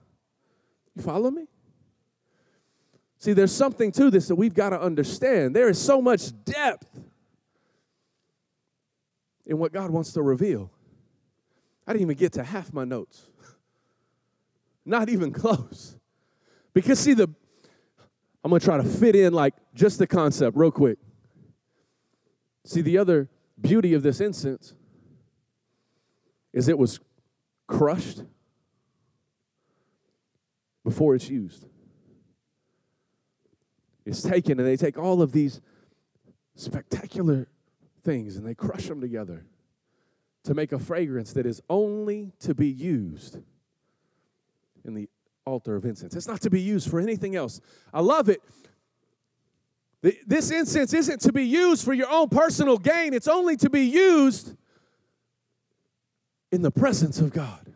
You 0.97 1.03
follow 1.03 1.31
me? 1.31 1.47
See, 3.19 3.35
there's 3.35 3.53
something 3.53 3.93
to 3.93 4.11
this 4.11 4.29
that 4.29 4.37
we've 4.37 4.55
got 4.55 4.71
to 4.71 4.81
understand. 4.81 5.55
There 5.55 5.69
is 5.69 5.79
so 5.79 6.01
much 6.01 6.33
depth 6.47 6.89
in 9.51 9.59
what 9.59 9.73
God 9.73 9.91
wants 9.91 10.13
to 10.13 10.23
reveal. 10.23 10.71
I 11.87 11.93
didn't 11.93 12.03
even 12.03 12.17
get 12.17 12.33
to 12.35 12.45
half 12.45 12.73
my 12.73 12.85
notes. 12.85 13.27
Not 14.87 15.09
even 15.09 15.33
close. 15.33 15.97
Because, 16.73 17.01
see, 17.01 17.15
the 17.15 17.29
I'm 18.43 18.53
to 18.53 18.61
try 18.61 18.79
to 18.79 18.85
fit 18.85 19.15
in 19.15 19.35
like 19.35 19.55
just 19.75 19.99
the 19.99 20.07
concept 20.07 20.57
real 20.57 20.71
quick. 20.71 20.99
See, 22.65 22.81
the 22.81 22.97
other 22.97 23.29
beauty 23.61 23.93
of 23.93 24.03
this 24.03 24.21
incense 24.21 24.73
is 26.53 26.69
it 26.69 26.79
was 26.79 27.01
crushed 27.67 28.23
before 30.85 31.15
it's 31.15 31.29
used. 31.29 31.67
It's 34.07 34.23
taken, 34.23 34.59
and 34.59 34.67
they 34.67 34.77
take 34.77 34.97
all 34.97 35.21
of 35.21 35.33
these 35.33 35.61
spectacular 36.55 37.49
things 38.03 38.37
and 38.37 38.47
they 38.47 38.55
crush 38.55 38.87
them 38.87 39.01
together 39.01 39.45
to 40.45 40.55
make 40.55 40.73
a 40.73 40.79
fragrance 40.79 41.33
that 41.35 41.47
is 41.47 41.63
only 41.69 42.33
to 42.41 42.55
be 42.55 42.69
used 42.69 43.39
in 44.85 44.95
the 44.95 45.09
altar 45.45 45.77
of 45.77 45.85
incense. 45.85 46.15
It's 46.15 46.29
not 46.29 46.41
to 46.43 46.51
be 46.51 46.61
used 46.61 46.91
for 46.91 47.01
anything 47.01 47.37
else. 47.37 47.61
I 47.93 48.01
love 48.01 48.29
it. 48.29 48.41
This 50.27 50.51
incense 50.51 50.95
isn't 50.95 51.21
to 51.23 51.33
be 51.33 51.45
used 51.45 51.85
for 51.85 51.93
your 51.93 52.11
own 52.11 52.31
personal 52.31 52.79
gain, 52.79 53.13
it's 53.13 53.29
only 53.29 53.57
to 53.59 53.69
be 53.69 53.83
used 53.83 54.57
in 56.51 56.63
the 56.63 56.71
presence 56.71 57.21
of 57.21 57.33
God. 57.33 57.70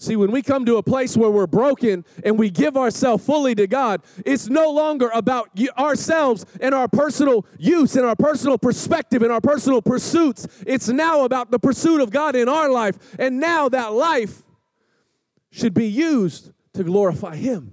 See, 0.00 0.16
when 0.16 0.30
we 0.30 0.40
come 0.40 0.64
to 0.64 0.78
a 0.78 0.82
place 0.82 1.14
where 1.14 1.28
we're 1.28 1.46
broken 1.46 2.06
and 2.24 2.38
we 2.38 2.48
give 2.48 2.74
ourselves 2.74 3.22
fully 3.22 3.54
to 3.56 3.66
God, 3.66 4.00
it's 4.24 4.48
no 4.48 4.70
longer 4.70 5.10
about 5.12 5.50
ourselves 5.78 6.46
and 6.58 6.74
our 6.74 6.88
personal 6.88 7.44
use 7.58 7.96
and 7.96 8.06
our 8.06 8.16
personal 8.16 8.56
perspective 8.56 9.22
and 9.22 9.30
our 9.30 9.42
personal 9.42 9.82
pursuits. 9.82 10.48
It's 10.66 10.88
now 10.88 11.24
about 11.24 11.50
the 11.50 11.58
pursuit 11.58 12.00
of 12.00 12.10
God 12.10 12.34
in 12.34 12.48
our 12.48 12.70
life. 12.70 12.96
And 13.18 13.40
now 13.40 13.68
that 13.68 13.92
life 13.92 14.40
should 15.50 15.74
be 15.74 15.88
used 15.88 16.50
to 16.72 16.82
glorify 16.82 17.36
Him. 17.36 17.70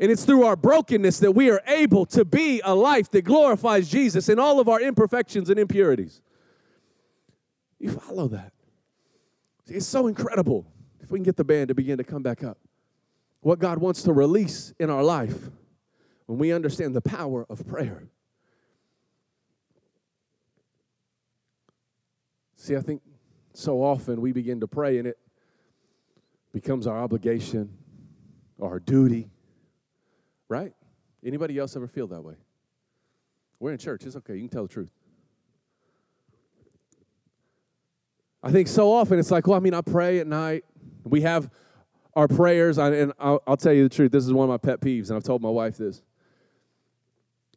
And 0.00 0.10
it's 0.10 0.24
through 0.24 0.44
our 0.44 0.56
brokenness 0.56 1.20
that 1.20 1.30
we 1.30 1.50
are 1.50 1.60
able 1.68 2.04
to 2.06 2.24
be 2.24 2.60
a 2.64 2.74
life 2.74 3.12
that 3.12 3.22
glorifies 3.22 3.88
Jesus 3.88 4.28
in 4.28 4.40
all 4.40 4.58
of 4.58 4.68
our 4.68 4.80
imperfections 4.80 5.50
and 5.50 5.60
impurities. 5.60 6.20
You 7.78 7.92
follow 7.92 8.26
that. 8.26 8.52
It's 9.68 9.86
so 9.86 10.08
incredible. 10.08 10.66
If 11.06 11.12
we 11.12 11.20
can 11.20 11.24
get 11.24 11.36
the 11.36 11.44
band 11.44 11.68
to 11.68 11.74
begin 11.76 11.98
to 11.98 12.04
come 12.04 12.24
back 12.24 12.42
up. 12.42 12.58
What 13.38 13.60
God 13.60 13.78
wants 13.78 14.02
to 14.02 14.12
release 14.12 14.74
in 14.80 14.90
our 14.90 15.04
life 15.04 15.38
when 16.26 16.36
we 16.36 16.50
understand 16.50 16.96
the 16.96 17.00
power 17.00 17.46
of 17.48 17.64
prayer. 17.64 18.08
See, 22.56 22.74
I 22.74 22.80
think 22.80 23.02
so 23.52 23.84
often 23.84 24.20
we 24.20 24.32
begin 24.32 24.58
to 24.58 24.66
pray 24.66 24.98
and 24.98 25.06
it 25.06 25.16
becomes 26.52 26.88
our 26.88 26.98
obligation 26.98 27.72
our 28.60 28.80
duty, 28.80 29.28
right? 30.48 30.72
Anybody 31.24 31.56
else 31.56 31.76
ever 31.76 31.86
feel 31.86 32.08
that 32.08 32.22
way? 32.22 32.34
We're 33.60 33.70
in 33.70 33.78
church. 33.78 34.02
It's 34.04 34.16
okay. 34.16 34.34
You 34.34 34.40
can 34.40 34.48
tell 34.48 34.62
the 34.64 34.68
truth. 34.68 34.90
I 38.42 38.50
think 38.50 38.66
so 38.66 38.92
often 38.92 39.20
it's 39.20 39.30
like, 39.30 39.46
well, 39.46 39.56
I 39.56 39.60
mean, 39.60 39.74
I 39.74 39.82
pray 39.82 40.18
at 40.18 40.26
night. 40.26 40.64
We 41.06 41.22
have 41.22 41.50
our 42.14 42.28
prayers, 42.28 42.78
and 42.78 43.12
I'll, 43.18 43.42
I'll 43.46 43.56
tell 43.56 43.72
you 43.72 43.82
the 43.82 43.94
truth. 43.94 44.10
This 44.10 44.24
is 44.24 44.32
one 44.32 44.48
of 44.48 44.50
my 44.50 44.56
pet 44.56 44.80
peeves, 44.80 45.08
and 45.08 45.16
I've 45.16 45.24
told 45.24 45.42
my 45.42 45.50
wife 45.50 45.76
this. 45.76 46.02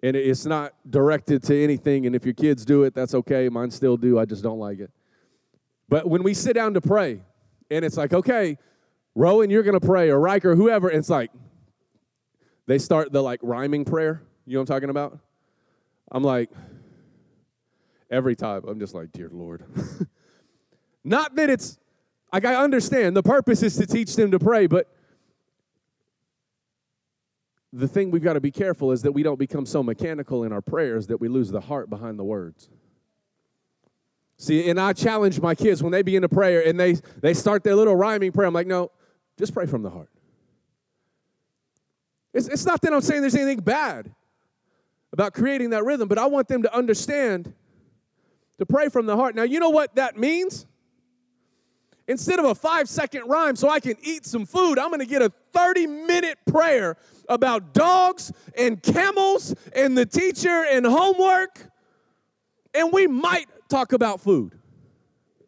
And 0.04 0.16
it's 0.16 0.46
not 0.46 0.74
directed 0.90 1.44
to 1.44 1.64
anything, 1.64 2.06
and 2.06 2.16
if 2.16 2.26
your 2.26 2.34
kids 2.34 2.64
do 2.66 2.84
it, 2.84 2.94
that's 2.94 3.14
okay. 3.14 3.50
Mine 3.50 3.72
still 3.72 3.98
do. 3.98 4.20
I 4.20 4.26
just 4.26 4.44
don't 4.44 4.60
like 4.60 4.80
it. 4.80 4.92
But 5.90 6.08
when 6.08 6.24
we 6.24 6.34
sit 6.34 6.54
down 6.54 6.74
to 6.76 6.82
pray, 6.82 7.22
and 7.72 7.84
it's 7.84 7.98
like, 7.98 8.14
okay, 8.14 8.58
Rowan, 9.16 9.50
you're 9.50 9.64
going 9.64 9.80
to 9.80 9.86
pray, 9.86 10.10
or 10.10 10.20
Riker, 10.20 10.56
whoever, 10.56 10.90
it's 10.90 11.10
like, 11.10 11.32
they 12.68 12.78
start 12.78 13.12
the 13.12 13.22
like 13.22 13.40
rhyming 13.42 13.84
prayer. 13.84 14.22
You 14.46 14.54
know 14.54 14.60
what 14.60 14.70
I'm 14.70 14.76
talking 14.76 14.90
about? 14.90 15.20
I'm 16.12 16.24
like, 16.24 16.50
every 18.12 18.36
time, 18.36 18.64
I'm 18.68 18.80
just 18.80 18.94
like, 18.94 19.12
dear 19.12 19.30
Lord. 19.32 19.64
Not 21.04 21.36
that 21.36 21.50
it's 21.50 21.80
like, 22.32 22.46
I 22.46 22.56
understand 22.56 23.16
the 23.16 23.24
purpose 23.24 23.64
is 23.64 23.76
to 23.78 23.86
teach 23.86 24.16
them 24.16 24.32
to 24.32 24.40
pray, 24.40 24.68
but 24.68 24.88
the 27.72 27.88
thing 27.88 28.12
we've 28.12 28.24
got 28.24 28.34
to 28.34 28.42
be 28.42 28.52
careful 28.52 28.92
is 28.92 29.02
that 29.04 29.12
we 29.12 29.24
don't 29.24 29.40
become 29.40 29.66
so 29.66 29.84
mechanical 29.84 30.44
in 30.44 30.52
our 30.52 30.62
prayers 30.62 31.08
that 31.08 31.22
we 31.22 31.28
lose 31.28 31.50
the 31.50 31.62
heart 31.62 31.90
behind 31.90 32.18
the 32.18 32.24
words. 32.24 32.70
See, 34.38 34.70
and 34.70 34.80
I 34.80 34.94
challenge 34.94 35.42
my 35.42 35.54
kids 35.54 35.84
when 35.84 35.92
they 35.92 36.02
begin 36.02 36.22
to 36.22 36.30
pray 36.30 36.68
and 36.70 36.80
they, 36.80 36.94
they 37.22 37.34
start 37.34 37.64
their 37.64 37.76
little 37.76 37.96
rhyming 37.96 38.32
prayer. 38.32 38.48
I'm 38.48 38.54
like, 38.54 38.68
no, 38.68 38.92
just 39.38 39.54
pray 39.54 39.66
from 39.66 39.84
the 39.84 39.90
heart. 39.90 40.10
It's, 42.34 42.48
it's 42.48 42.66
not 42.66 42.82
that 42.82 42.94
I'm 42.94 43.02
saying 43.02 43.22
there's 43.22 43.36
anything 43.36 43.60
bad 43.60 44.14
about 45.12 45.34
creating 45.34 45.72
that 45.72 45.84
rhythm, 45.84 46.08
but 46.08 46.18
I 46.18 46.26
want 46.28 46.48
them 46.48 46.64
to 46.64 46.74
understand 46.76 47.54
to 48.60 48.66
pray 48.66 48.90
from 48.90 49.06
the 49.06 49.16
heart. 49.16 49.36
Now, 49.36 49.44
you 49.44 49.60
know 49.60 49.70
what 49.70 49.96
that 49.96 50.18
means? 50.18 50.66
Instead 52.10 52.40
of 52.40 52.46
a 52.46 52.56
five 52.56 52.90
second 52.90 53.28
rhyme 53.28 53.56
so 53.56 53.70
I 53.70 53.80
can 53.80 53.96
eat 54.02 54.26
some 54.26 54.46
food, 54.46 54.78
I'm 54.78 54.90
going 54.90 55.00
to 55.00 55.06
get 55.06 55.22
a 55.22 55.32
30 55.54 55.88
minute 55.88 56.40
prayer 56.46 56.98
about 57.30 57.74
dogs 57.74 58.34
and 58.58 58.82
camels 58.82 59.56
and 59.74 59.98
the 59.98 60.06
teacher 60.06 60.66
and 60.70 60.86
homework. 60.86 61.68
And 62.74 62.92
we 62.92 63.08
might 63.08 63.46
talk 63.70 63.94
about 63.94 64.20
food. 64.20 64.58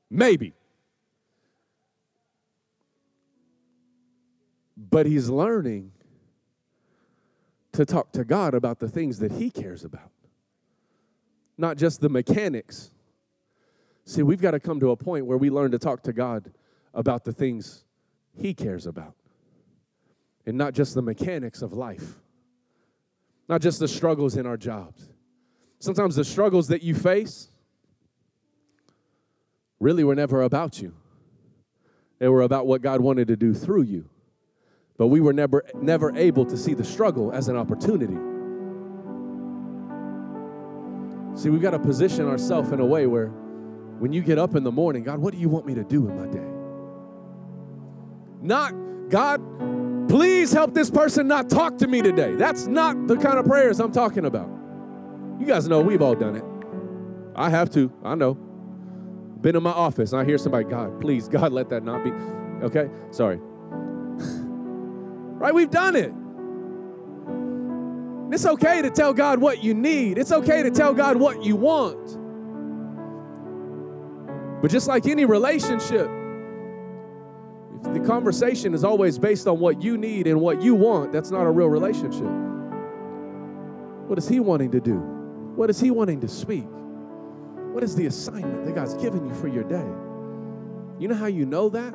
Maybe. 0.10 0.54
But 4.78 5.08
he's 5.08 5.30
learning 5.30 5.92
to 7.74 7.86
talk 7.86 8.12
to 8.12 8.24
God 8.24 8.54
about 8.54 8.80
the 8.80 8.90
things 8.90 9.20
that 9.20 9.32
he 9.32 9.50
cares 9.50 9.84
about, 9.84 10.12
not 11.58 11.78
just 11.78 12.02
the 12.02 12.10
mechanics 12.10 12.92
See, 14.06 14.24
we've 14.24 14.42
got 14.42 14.52
to 14.52 14.60
come 14.60 14.80
to 14.80 14.92
a 14.92 14.96
point 14.96 15.26
where 15.26 15.38
we 15.38 15.50
learn 15.50 15.72
to 15.72 15.80
talk 15.80 16.04
to 16.04 16.14
God 16.14 16.52
about 16.94 17.24
the 17.24 17.32
things 17.32 17.86
He 18.36 18.54
cares 18.54 18.86
about 18.86 19.16
and 20.46 20.58
not 20.58 20.74
just 20.74 20.96
the 20.96 21.02
mechanics 21.02 21.62
of 21.62 21.74
life, 21.74 22.20
not 23.48 23.62
just 23.62 23.80
the 23.80 23.88
struggles 23.88 24.36
in 24.36 24.46
our 24.46 24.58
jobs. 24.58 25.10
Sometimes 25.80 26.16
the 26.16 26.26
struggles 26.26 26.68
that 26.70 26.84
you 26.84 26.96
face 26.96 27.50
really 29.80 30.04
were 30.04 30.16
never 30.16 30.42
about 30.42 30.82
you, 30.82 30.94
they 32.20 32.28
were 32.28 32.42
about 32.42 32.68
what 32.68 32.82
God 32.82 33.02
wanted 33.02 33.28
to 33.30 33.36
do 33.36 33.54
through 33.54 33.84
you. 33.84 34.10
But 34.98 35.08
we 35.08 35.20
were 35.22 35.34
never, 35.34 35.66
never 35.74 36.16
able 36.16 36.46
to 36.46 36.56
see 36.56 36.76
the 36.76 36.84
struggle 36.84 37.32
as 37.32 37.48
an 37.48 37.58
opportunity. 37.58 38.18
See, 41.34 41.50
we've 41.50 41.62
got 41.62 41.72
to 41.72 41.80
position 41.80 42.28
ourselves 42.28 42.72
in 42.72 42.80
a 42.80 42.86
way 42.86 43.08
where 43.08 43.32
when 44.02 44.12
you 44.12 44.24
get 44.24 44.40
up 44.40 44.56
in 44.56 44.64
the 44.64 44.72
morning, 44.72 45.04
God, 45.04 45.20
what 45.20 45.32
do 45.32 45.40
you 45.40 45.48
want 45.48 45.68
me 45.68 45.76
to 45.76 45.84
do 45.84 46.10
in 46.10 46.18
my 46.18 46.26
day? 46.26 46.48
Not, 48.42 48.74
God, 49.10 49.40
please 50.10 50.52
help 50.52 50.74
this 50.74 50.90
person 50.90 51.28
not 51.28 51.52
talk 51.52 51.78
to 51.78 51.88
me 51.88 52.02
today. 52.02 52.34
That's 52.34 52.66
not 52.66 53.06
the 53.06 53.16
kind 53.16 53.38
of 53.38 53.46
prayers 53.46 53.80
I'm 53.80 53.92
talking 53.92 54.26
about. 54.26 54.50
You 55.40 55.46
guys 55.46 55.68
know 55.68 55.82
we've 55.82 56.02
all 56.02 56.16
done 56.16 56.36
it. 56.36 56.44
I 57.36 57.52
have 57.52 57.70
to, 57.74 57.94
I 58.04 58.16
know. 58.16 58.34
Been 58.34 59.56
in 59.56 59.62
my 59.62 59.70
office, 59.70 60.14
I 60.14 60.26
hear 60.26 60.40
somebody, 60.40 60.66
God, 60.66 61.00
please, 61.00 61.28
God, 61.30 61.54
let 61.54 61.70
that 61.70 61.84
not 61.84 62.04
be. 62.04 62.10
Okay, 62.66 62.90
sorry. 63.12 63.38
right, 65.38 65.54
we've 65.54 65.70
done 65.70 65.96
it. 65.96 66.12
It's 68.34 68.48
okay 68.48 68.82
to 68.82 68.90
tell 68.90 69.14
God 69.14 69.40
what 69.40 69.64
you 69.64 69.76
need. 69.76 70.18
It's 70.18 70.32
okay 70.32 70.64
to 70.64 70.72
tell 70.72 70.96
God 70.96 71.18
what 71.18 71.46
you 71.46 71.56
want. 71.56 72.18
But 74.62 74.70
just 74.70 74.88
like 74.88 75.08
any 75.08 75.26
relationship, 75.26 76.10
if 77.84 77.94
the 77.94 78.00
conversation 78.06 78.74
is 78.74 78.84
always 78.84 79.18
based 79.18 79.48
on 79.48 79.60
what 79.60 79.82
you 79.82 79.98
need 79.98 80.28
and 80.28 80.40
what 80.40 80.62
you 80.62 80.76
want, 80.76 81.12
that's 81.12 81.32
not 81.32 81.48
a 81.48 81.50
real 81.50 81.68
relationship. 81.68 82.30
What 84.08 84.20
is 84.20 84.28
he 84.28 84.40
wanting 84.40 84.72
to 84.72 84.80
do? 84.80 84.98
What 85.56 85.70
is 85.70 85.80
he 85.80 85.90
wanting 85.90 86.22
to 86.22 86.28
speak? 86.28 86.68
What 87.72 87.84
is 87.84 87.96
the 87.96 88.06
assignment 88.06 88.66
that 88.66 88.76
God's 88.76 88.94
given 88.96 89.26
you 89.26 89.34
for 89.34 89.48
your 89.48 89.64
day? 89.64 89.88
You 91.00 91.08
know 91.08 91.16
how 91.16 91.28
you 91.28 91.46
know 91.46 91.70
that? 91.70 91.94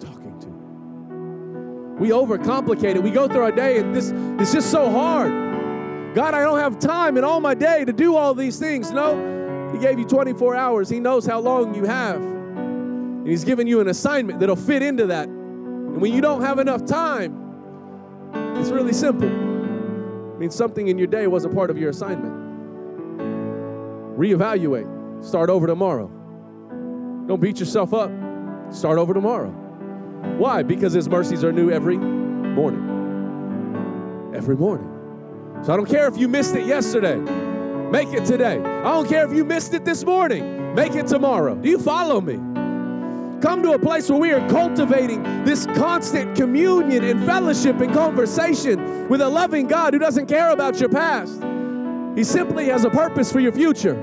Talking 0.00 0.38
to 0.40 0.46
Him. 0.46 1.98
We 1.98 2.08
overcomplicate 2.10 2.94
it. 2.94 3.02
We 3.02 3.10
go 3.10 3.28
through 3.28 3.42
our 3.42 3.52
day 3.52 3.78
and 3.78 3.94
this 3.94 4.12
it's 4.40 4.52
just 4.52 4.70
so 4.70 4.90
hard. 4.90 6.14
God, 6.14 6.34
I 6.34 6.42
don't 6.42 6.58
have 6.58 6.78
time 6.78 7.16
in 7.18 7.24
all 7.24 7.40
my 7.40 7.54
day 7.54 7.84
to 7.84 7.92
do 7.92 8.16
all 8.16 8.32
these 8.32 8.58
things. 8.58 8.90
No, 8.90 9.14
He 9.72 9.78
gave 9.78 9.98
you 9.98 10.04
24 10.04 10.54
hours. 10.54 10.88
He 10.88 11.00
knows 11.00 11.26
how 11.26 11.40
long 11.40 11.74
you 11.74 11.84
have. 11.84 12.16
And 12.16 13.26
He's 13.26 13.44
given 13.44 13.66
you 13.66 13.80
an 13.80 13.88
assignment 13.88 14.40
that'll 14.40 14.56
fit 14.56 14.82
into 14.82 15.06
that. 15.06 15.28
And 15.28 16.00
when 16.00 16.12
you 16.12 16.20
don't 16.20 16.42
have 16.42 16.58
enough 16.58 16.84
time, 16.84 17.38
it's 18.56 18.70
really 18.70 18.92
simple. 18.92 19.28
It 19.28 20.38
means 20.38 20.54
something 20.54 20.88
in 20.88 20.98
your 20.98 21.06
day 21.06 21.26
wasn't 21.26 21.54
part 21.54 21.70
of 21.70 21.78
your 21.78 21.90
assignment. 21.90 22.32
Reevaluate. 24.18 25.24
Start 25.24 25.50
over 25.50 25.66
tomorrow. 25.66 26.08
Don't 27.26 27.40
beat 27.40 27.60
yourself 27.60 27.94
up. 27.94 28.10
Start 28.70 28.98
over 28.98 29.14
tomorrow. 29.14 29.50
Why? 30.38 30.62
Because 30.62 30.92
His 30.92 31.08
mercies 31.08 31.44
are 31.44 31.52
new 31.52 31.70
every 31.70 31.96
morning. 31.96 32.82
Every 34.34 34.56
morning. 34.56 34.88
So 35.62 35.72
I 35.72 35.76
don't 35.76 35.88
care 35.88 36.08
if 36.08 36.16
you 36.16 36.28
missed 36.28 36.54
it 36.56 36.66
yesterday, 36.66 37.18
make 37.92 38.08
it 38.14 38.24
today. 38.24 38.58
I 38.58 38.84
don't 38.84 39.06
care 39.06 39.26
if 39.26 39.36
you 39.36 39.44
missed 39.44 39.74
it 39.74 39.84
this 39.84 40.02
morning, 40.02 40.74
make 40.74 40.94
it 40.94 41.06
tomorrow. 41.06 41.54
Do 41.54 41.68
you 41.68 41.78
follow 41.78 42.22
me? 42.22 42.36
Come 43.42 43.62
to 43.64 43.72
a 43.72 43.78
place 43.78 44.08
where 44.08 44.18
we 44.18 44.32
are 44.32 44.48
cultivating 44.48 45.22
this 45.44 45.66
constant 45.66 46.34
communion 46.34 47.04
and 47.04 47.22
fellowship 47.26 47.80
and 47.80 47.92
conversation 47.92 49.08
with 49.10 49.20
a 49.20 49.28
loving 49.28 49.66
God 49.66 49.92
who 49.92 49.98
doesn't 49.98 50.26
care 50.26 50.50
about 50.52 50.80
your 50.80 50.88
past. 50.88 51.42
He 52.16 52.24
simply 52.24 52.66
has 52.66 52.84
a 52.84 52.90
purpose 52.90 53.30
for 53.30 53.40
your 53.40 53.52
future. 53.52 53.94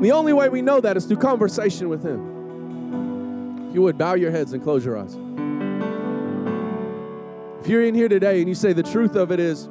The 0.00 0.12
only 0.12 0.32
way 0.32 0.48
we 0.48 0.62
know 0.62 0.80
that 0.80 0.96
is 0.96 1.06
through 1.06 1.16
conversation 1.16 1.88
with 1.88 2.04
Him. 2.04 3.68
If 3.68 3.74
you 3.74 3.82
would 3.82 3.98
bow 3.98 4.14
your 4.14 4.30
heads 4.30 4.52
and 4.52 4.62
close 4.62 4.84
your 4.84 4.96
eyes. 4.96 5.16
If 7.60 7.66
you're 7.66 7.82
in 7.82 7.96
here 7.96 8.08
today 8.08 8.38
and 8.38 8.48
you 8.48 8.54
say 8.54 8.72
the 8.72 8.84
truth 8.84 9.16
of 9.16 9.32
it 9.32 9.40
is, 9.40 9.68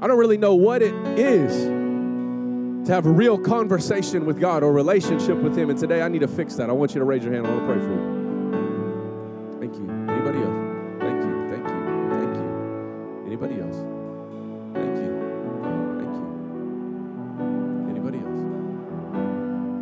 I 0.00 0.06
don't 0.06 0.18
really 0.18 0.38
know 0.38 0.54
what 0.54 0.80
it 0.80 0.94
is 1.18 1.52
to 2.86 2.94
have 2.94 3.04
a 3.06 3.10
real 3.10 3.36
conversation 3.36 4.24
with 4.26 4.38
God 4.40 4.62
or 4.62 4.72
relationship 4.72 5.38
with 5.38 5.58
Him. 5.58 5.70
And 5.70 5.78
today 5.78 6.02
I 6.02 6.08
need 6.08 6.20
to 6.20 6.28
fix 6.28 6.54
that. 6.54 6.70
I 6.70 6.72
want 6.72 6.94
you 6.94 7.00
to 7.00 7.04
raise 7.04 7.24
your 7.24 7.32
hand. 7.32 7.46
I 7.46 7.50
want 7.50 7.62
to 7.62 7.66
pray 7.66 7.80
for 7.80 7.90
you. 7.90 9.58
Thank 9.58 9.74
you. 9.74 9.90
Anybody 10.08 10.38
else? 10.38 10.56
Thank 11.00 11.24
you. 11.24 11.48
Thank 11.50 11.66
you. 11.66 11.74
Thank 12.14 12.34
you. 12.36 12.46
Anybody 13.26 13.60
else? 13.60 13.76
Thank 14.72 14.98
you. 14.98 15.10
Thank 15.98 16.14
you. 16.14 16.26
Anybody 17.90 18.18
else? 18.18 18.40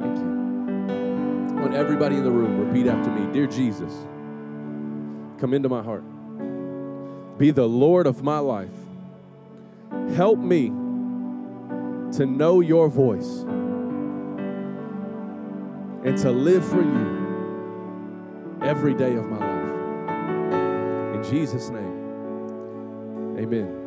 Thank 0.00 0.16
you. 0.16 0.30
I 1.58 1.60
want 1.60 1.74
everybody 1.74 2.16
in 2.16 2.24
the 2.24 2.30
room 2.30 2.58
repeat 2.66 2.86
after 2.86 3.10
me 3.10 3.30
Dear 3.34 3.46
Jesus, 3.46 3.92
come 5.38 5.52
into 5.52 5.68
my 5.68 5.82
heart. 5.82 6.04
Be 7.36 7.50
the 7.50 7.68
Lord 7.68 8.06
of 8.06 8.22
my 8.22 8.38
life. 8.38 8.85
Help 10.14 10.38
me 10.38 10.68
to 12.16 12.26
know 12.26 12.60
your 12.60 12.88
voice 12.88 13.44
and 16.04 16.16
to 16.18 16.30
live 16.30 16.64
for 16.64 16.82
you 16.82 18.58
every 18.62 18.94
day 18.94 19.14
of 19.14 19.26
my 19.26 19.38
life. 19.38 21.16
In 21.16 21.22
Jesus' 21.30 21.70
name, 21.70 23.36
amen. 23.38 23.85